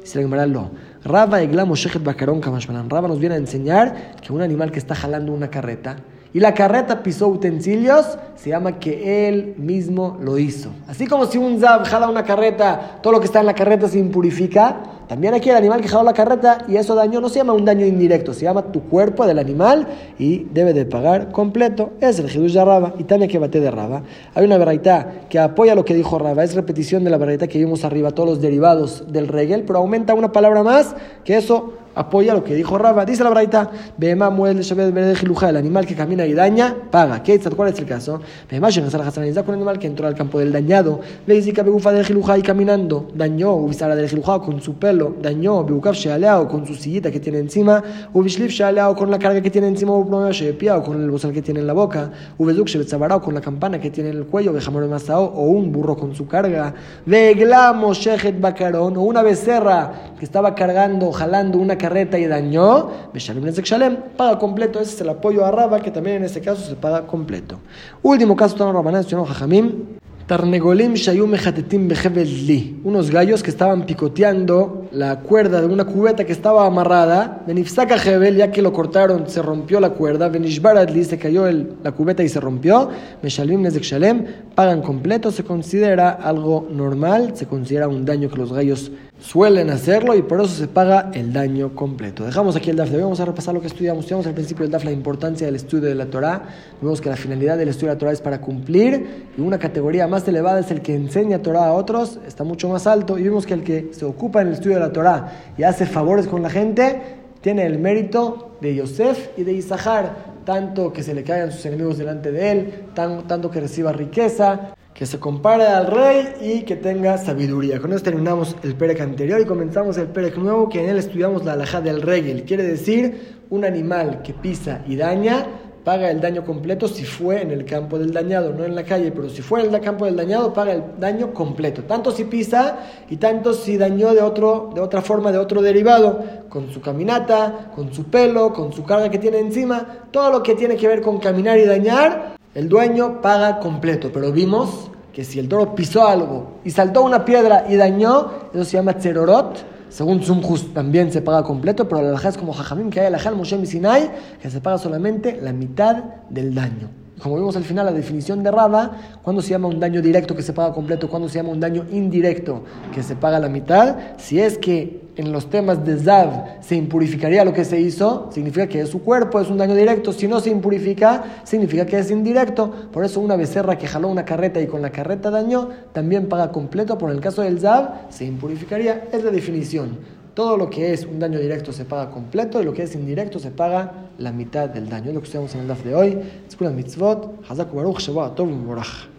Dice 0.00 0.16
la 0.16 0.22
Gemara, 0.22 0.46
no. 0.46 0.70
Rabba 1.04 1.42
Eglamo 1.42 1.76
Shechet 1.76 2.02
Bakarón 2.02 2.40
Kamashmanan. 2.40 2.88
Rabba 2.88 3.08
nos 3.08 3.18
viene 3.18 3.34
a 3.34 3.38
enseñar 3.38 4.16
que 4.22 4.32
un 4.32 4.40
animal 4.40 4.72
que 4.72 4.78
está 4.78 4.94
jalando 4.94 5.34
una 5.34 5.50
carreta 5.50 5.96
y 6.34 6.40
la 6.40 6.54
carreta 6.54 7.02
pisó 7.02 7.28
utensilios, 7.28 8.18
se 8.42 8.50
llama 8.50 8.80
que 8.80 9.28
él 9.28 9.54
mismo 9.56 10.18
lo 10.20 10.36
hizo. 10.36 10.70
Así 10.88 11.06
como 11.06 11.26
si 11.26 11.38
un 11.38 11.60
zab 11.60 11.84
jala 11.84 12.08
una 12.08 12.24
carreta, 12.24 12.98
todo 13.00 13.12
lo 13.12 13.20
que 13.20 13.26
está 13.26 13.38
en 13.38 13.46
la 13.46 13.54
carreta 13.54 13.86
se 13.86 14.00
impurifica, 14.00 14.82
también 15.06 15.32
aquí 15.32 15.48
el 15.48 15.54
animal 15.54 15.80
que 15.80 15.86
jaló 15.86 16.02
la 16.02 16.12
carreta 16.12 16.64
y 16.66 16.74
eso 16.74 16.96
dañó, 16.96 17.20
no 17.20 17.28
se 17.28 17.36
llama 17.36 17.52
un 17.52 17.64
daño 17.64 17.86
indirecto, 17.86 18.34
se 18.34 18.42
llama 18.42 18.72
tu 18.72 18.82
cuerpo 18.88 19.28
del 19.28 19.38
animal 19.38 19.86
y 20.18 20.46
debe 20.52 20.74
de 20.74 20.84
pagar 20.86 21.30
completo. 21.30 21.90
Es 22.00 22.18
el 22.18 22.28
Hidush 22.34 22.54
de 22.54 22.64
Raba 22.64 22.94
y 22.98 23.04
también 23.04 23.30
que 23.30 23.38
bate 23.38 23.60
de 23.60 23.70
Raba. 23.70 24.02
Hay 24.34 24.44
una 24.44 24.58
verdad 24.58 25.06
que 25.28 25.38
apoya 25.38 25.76
lo 25.76 25.84
que 25.84 25.94
dijo 25.94 26.18
Raba, 26.18 26.42
es 26.42 26.56
repetición 26.56 27.04
de 27.04 27.10
la 27.10 27.18
verdad 27.18 27.46
que 27.46 27.58
vimos 27.58 27.84
arriba, 27.84 28.10
todos 28.10 28.28
los 28.28 28.40
derivados 28.40 29.04
del 29.12 29.28
regel, 29.28 29.62
pero 29.62 29.78
aumenta 29.78 30.14
una 30.14 30.32
palabra 30.32 30.64
más 30.64 30.96
que 31.24 31.36
eso 31.36 31.74
apoya 31.94 32.34
lo 32.34 32.44
que 32.44 32.54
dijo 32.54 32.78
Raba. 32.78 33.04
Dice 33.04 33.22
la 33.24 33.30
braita, 33.30 33.70
el 34.00 35.56
animal 35.56 35.86
que 35.86 35.94
camina 35.94 36.26
y 36.26 36.32
daña, 36.32 36.76
paga. 36.90 37.22
¿Qué, 37.22 37.38
¿Cuál 37.38 37.72
es 37.72 37.78
el 37.78 37.86
caso? 37.86 38.20
Con 38.48 39.48
un 39.48 39.54
animal 39.54 39.78
que 39.78 39.86
entró 39.86 40.06
al 40.06 40.14
campo 40.14 40.38
del 40.38 40.52
dañado, 40.52 41.00
Veizika 41.26 41.62
Begufa 41.62 41.92
de 41.92 42.02
y 42.38 42.42
caminando, 42.42 43.08
dañó, 43.14 43.54
Ubisara 43.54 43.96
del 43.96 44.08
Gilujá 44.08 44.38
con 44.40 44.60
su 44.60 44.74
pelo, 44.74 45.14
dañó, 45.20 45.64
Beukaf 45.64 45.96
Shealeao 45.96 46.46
con 46.48 46.66
su 46.66 46.74
sillita 46.74 47.10
que 47.10 47.18
tiene 47.18 47.38
encima, 47.38 47.82
Ubishlif 48.12 48.52
Shealeao 48.52 48.94
con 48.94 49.10
la 49.10 49.18
carga 49.18 49.40
que 49.40 49.50
tiene 49.50 49.68
encima, 49.68 49.92
o 49.92 50.04
con 50.04 51.02
el 51.02 51.10
bozal 51.10 51.32
que 51.32 51.42
tiene 51.42 51.60
en 51.60 51.66
la 51.66 51.72
boca, 51.72 52.10
Ubeduk 52.38 52.68
Shebetzabarao 52.68 53.20
con 53.20 53.34
la 53.34 53.40
campana 53.40 53.80
que 53.80 53.90
tiene 53.90 54.10
en 54.10 54.18
el 54.18 54.26
cuello, 54.26 54.52
Bejamor 54.52 54.86
Masao, 54.86 55.24
o 55.24 55.44
un 55.44 55.72
burro 55.72 55.96
con 55.96 56.14
su 56.14 56.26
carga, 56.26 56.74
Veglamo 57.06 57.92
Shehet 57.94 58.40
Bacarón, 58.40 58.96
o 58.96 59.02
una 59.02 59.22
becerra 59.22 60.12
que 60.18 60.24
estaba 60.24 60.54
cargando, 60.54 61.10
jalando 61.10 61.58
una 61.58 61.76
carreta 61.76 62.18
y 62.18 62.26
dañó, 62.26 62.90
Shalem, 63.14 63.96
paga 64.16 64.38
completo. 64.38 64.78
Ese 64.78 64.94
es 64.94 65.00
el 65.00 65.08
apoyo 65.08 65.44
a 65.44 65.50
Raba, 65.50 65.80
que 65.80 65.90
también 65.90 66.18
en 66.18 66.24
este 66.24 66.40
caso 66.40 66.62
se 66.62 66.76
paga 66.76 67.06
completo. 67.06 67.58
Último 68.02 68.21
caso, 68.36 68.56
Tano 68.56 68.72
Rabanán, 68.72 69.04
Jajamim. 69.04 70.00
Tarnegolim 70.26 70.94
Shayum 70.94 71.32
Li. 71.32 72.80
Unos 72.84 73.10
gallos 73.10 73.42
que 73.42 73.50
estaban 73.50 73.84
picoteando 73.84 74.88
la 74.92 75.20
cuerda 75.20 75.60
de 75.60 75.66
una 75.66 75.84
cubeta 75.84 76.24
que 76.24 76.32
estaba 76.32 76.64
amarrada. 76.64 77.42
Benifsaka 77.46 77.96
Hebel, 77.96 78.36
ya 78.36 78.50
que 78.50 78.62
lo 78.62 78.72
cortaron, 78.72 79.28
se 79.28 79.42
rompió 79.42 79.80
la 79.80 79.90
cuerda. 79.90 80.28
Benishbaradli, 80.28 81.04
se 81.04 81.18
cayó 81.18 81.46
el, 81.46 81.74
la 81.82 81.92
cubeta 81.92 82.22
y 82.22 82.28
se 82.28 82.40
rompió. 82.40 82.88
Meshalim 83.22 83.62
Nezek 83.62 83.82
Shalem, 83.82 84.24
pagan 84.54 84.82
completo. 84.82 85.30
Se 85.30 85.44
considera 85.44 86.10
algo 86.10 86.66
normal, 86.70 87.32
se 87.34 87.46
considera 87.46 87.88
un 87.88 88.04
daño 88.04 88.28
que 88.28 88.36
los 88.36 88.52
gallos 88.52 88.92
suelen 89.20 89.70
hacerlo 89.70 90.14
y 90.14 90.22
por 90.22 90.40
eso 90.40 90.50
se 90.50 90.68
paga 90.68 91.10
el 91.14 91.32
daño 91.32 91.74
completo. 91.74 92.24
Dejamos 92.24 92.56
aquí 92.56 92.70
el 92.70 92.76
DAF 92.76 92.90
Vamos 92.92 93.20
a 93.20 93.24
repasar 93.24 93.54
lo 93.54 93.60
que 93.60 93.68
estudiamos. 93.68 94.04
Estudiamos 94.04 94.26
al 94.26 94.34
principio 94.34 94.64
del 94.64 94.72
DAF 94.72 94.84
la 94.84 94.92
importancia 94.92 95.46
del 95.46 95.56
estudio 95.56 95.88
de 95.88 95.94
la 95.94 96.06
Torah. 96.06 96.42
Vemos 96.80 97.00
que 97.00 97.08
la 97.08 97.16
finalidad 97.16 97.56
del 97.56 97.68
estudio 97.68 97.88
de 97.88 97.94
la 97.94 97.98
Torah 97.98 98.12
es 98.12 98.20
para 98.20 98.40
cumplir 98.40 99.28
y 99.36 99.40
una 99.40 99.58
categoría 99.58 100.06
más 100.06 100.26
elevada 100.26 100.60
es 100.60 100.70
el 100.70 100.82
que 100.82 100.94
enseña 100.94 101.40
Torah 101.40 101.66
a 101.66 101.72
otros, 101.72 102.18
está 102.26 102.44
mucho 102.44 102.68
más 102.68 102.86
alto 102.86 103.18
y 103.18 103.22
vimos 103.22 103.46
que 103.46 103.54
el 103.54 103.62
que 103.62 103.90
se 103.92 104.04
ocupa 104.04 104.42
en 104.42 104.48
el 104.48 104.54
estudio 104.54 104.76
de 104.76 104.80
la 104.80 104.92
Torah 104.92 105.32
y 105.56 105.62
hace 105.62 105.86
favores 105.86 106.26
con 106.26 106.42
la 106.42 106.50
gente 106.50 107.22
tiene 107.42 107.66
el 107.66 107.78
mérito 107.78 108.56
de 108.60 108.76
Yosef 108.76 109.36
y 109.36 109.42
de 109.42 109.52
Isahar, 109.52 110.31
tanto 110.44 110.92
que 110.92 111.02
se 111.02 111.14
le 111.14 111.24
caigan 111.24 111.52
sus 111.52 111.64
enemigos 111.66 111.98
delante 111.98 112.32
de 112.32 112.50
él, 112.50 112.74
tanto 112.94 113.50
que 113.50 113.60
reciba 113.60 113.92
riqueza 113.92 114.74
que 114.94 115.06
se 115.06 115.18
compare 115.18 115.66
al 115.66 115.86
rey 115.86 116.34
y 116.40 116.62
que 116.62 116.76
tenga 116.76 117.16
sabiduría. 117.16 117.80
Con 117.80 117.92
esto 117.92 118.04
terminamos 118.10 118.56
el 118.62 118.74
Perec 118.74 119.00
anterior 119.00 119.40
y 119.40 119.46
comenzamos 119.46 119.96
el 119.96 120.08
Perec 120.08 120.36
nuevo, 120.36 120.68
que 120.68 120.82
en 120.82 120.90
él 120.90 120.98
estudiamos 120.98 121.44
la 121.44 121.54
alajá 121.54 121.80
del 121.80 122.02
rey. 122.02 122.44
Quiere 122.46 122.62
decir 122.62 123.38
un 123.48 123.64
animal 123.64 124.22
que 124.22 124.34
pisa 124.34 124.82
y 124.86 124.96
daña, 124.96 125.46
paga 125.84 126.10
el 126.10 126.20
daño 126.20 126.44
completo 126.44 126.86
si 126.86 127.04
fue 127.04 127.42
en 127.42 127.50
el 127.50 127.64
campo 127.64 127.98
del 127.98 128.12
dañado, 128.12 128.52
no 128.52 128.64
en 128.64 128.74
la 128.74 128.84
calle, 128.84 129.10
pero 129.10 129.28
si 129.28 129.42
fue 129.42 129.64
en 129.64 129.74
el 129.74 129.80
campo 129.80 130.04
del 130.04 130.16
dañado, 130.16 130.52
paga 130.52 130.72
el 130.72 130.82
daño 130.98 131.34
completo. 131.34 131.82
Tanto 131.84 132.12
si 132.12 132.24
pisa 132.24 132.78
y 133.10 133.16
tanto 133.16 133.52
si 133.52 133.76
dañó 133.76 134.14
de, 134.14 134.22
otro, 134.22 134.70
de 134.74 134.80
otra 134.80 135.02
forma, 135.02 135.32
de 135.32 135.38
otro 135.38 135.60
derivado, 135.60 136.22
con 136.48 136.70
su 136.70 136.80
caminata, 136.80 137.72
con 137.74 137.92
su 137.92 138.04
pelo, 138.04 138.52
con 138.52 138.72
su 138.72 138.84
carga 138.84 139.10
que 139.10 139.18
tiene 139.18 139.38
encima, 139.38 140.06
todo 140.10 140.30
lo 140.30 140.42
que 140.42 140.54
tiene 140.54 140.76
que 140.76 140.86
ver 140.86 141.00
con 141.00 141.18
caminar 141.18 141.58
y 141.58 141.64
dañar, 141.64 142.36
el 142.54 142.68
dueño 142.68 143.20
paga 143.20 143.58
completo. 143.58 144.10
Pero 144.12 144.30
vimos 144.30 144.90
que 145.12 145.24
si 145.24 145.38
el 145.38 145.48
toro 145.48 145.74
pisó 145.74 146.06
algo 146.06 146.60
y 146.64 146.70
saltó 146.70 147.02
una 147.02 147.24
piedra 147.24 147.66
y 147.68 147.76
dañó, 147.76 148.30
eso 148.54 148.64
se 148.64 148.76
llama 148.76 148.94
tserorot. 148.94 149.71
Según 149.92 150.22
Sumjus 150.22 150.72
también 150.72 151.12
se 151.12 151.20
paga 151.20 151.42
completo, 151.42 151.86
pero 151.86 152.00
la 152.00 152.08
alajá 152.08 152.30
es 152.30 152.38
como 152.38 152.54
Jajamim, 152.54 152.88
que 152.88 153.00
hay 153.00 153.06
alajá 153.08 153.28
al 153.28 153.36
Moshe 153.36 153.66
Sinai, 153.66 154.10
que 154.40 154.50
se 154.50 154.62
paga 154.62 154.78
solamente 154.78 155.38
la 155.42 155.52
mitad 155.52 156.04
del 156.30 156.54
daño. 156.54 157.01
Como 157.20 157.36
vimos 157.36 157.56
al 157.56 157.64
final, 157.64 157.86
la 157.86 157.92
definición 157.92 158.42
de 158.42 158.50
Raba, 158.50 159.18
cuando 159.22 159.42
se 159.42 159.50
llama 159.50 159.68
un 159.68 159.78
daño 159.78 160.02
directo 160.02 160.34
que 160.34 160.42
se 160.42 160.52
paga 160.52 160.72
completo, 160.72 161.08
cuando 161.08 161.28
se 161.28 161.36
llama 161.36 161.50
un 161.50 161.60
daño 161.60 161.84
indirecto 161.92 162.64
que 162.92 163.02
se 163.02 163.14
paga 163.14 163.38
la 163.38 163.48
mitad, 163.48 163.96
si 164.16 164.40
es 164.40 164.58
que 164.58 165.02
en 165.16 165.30
los 165.30 165.50
temas 165.50 165.84
de 165.84 165.98
Zav 165.98 166.62
se 166.62 166.74
impurificaría 166.74 167.44
lo 167.44 167.52
que 167.52 167.64
se 167.64 167.78
hizo, 167.78 168.30
significa 168.32 168.66
que 168.66 168.80
es 168.80 168.88
su 168.88 169.02
cuerpo, 169.02 169.40
es 169.40 169.50
un 169.50 169.58
daño 169.58 169.74
directo. 169.74 170.12
Si 170.12 170.26
no 170.26 170.40
se 170.40 170.50
impurifica, 170.50 171.42
significa 171.44 171.84
que 171.84 171.98
es 171.98 172.10
indirecto. 172.10 172.72
Por 172.90 173.04
eso 173.04 173.20
una 173.20 173.36
becerra 173.36 173.76
que 173.76 173.86
jaló 173.86 174.08
una 174.08 174.24
carreta 174.24 174.60
y 174.60 174.66
con 174.66 174.80
la 174.80 174.90
carreta 174.90 175.30
dañó, 175.30 175.68
también 175.92 176.28
paga 176.28 176.50
completo. 176.50 176.96
Por 176.96 177.10
el 177.10 177.20
caso 177.20 177.42
del 177.42 177.60
Zav, 177.60 178.10
se 178.10 178.24
impurificaría. 178.24 179.04
Es 179.12 179.22
la 179.22 179.30
definición. 179.30 179.98
Todo 180.34 180.56
lo 180.56 180.70
que 180.70 180.94
es 180.94 181.04
un 181.04 181.18
daño 181.18 181.38
directo 181.38 181.72
se 181.72 181.84
paga 181.84 182.10
completo 182.10 182.62
y 182.62 182.64
lo 182.64 182.72
que 182.72 182.84
es 182.84 182.94
indirecto 182.94 183.38
se 183.38 183.50
paga 183.50 184.08
la 184.22 184.32
mitad 184.32 184.68
del 184.68 184.88
daño. 184.88 185.08
Es 185.08 185.14
lo 185.14 185.20
que 185.20 185.26
estudiamos 185.26 185.54
en 185.54 185.62
el 185.62 185.68
DAF 185.68 185.84
de 185.84 185.94
hoy. 185.94 186.18
Escuela 186.48 186.72
mitzvot. 186.72 187.44
Hazak 187.48 187.74
Baruch 187.74 187.98
Shabbat 187.98 188.36
Tov 188.36 188.48
Morach. 188.48 189.11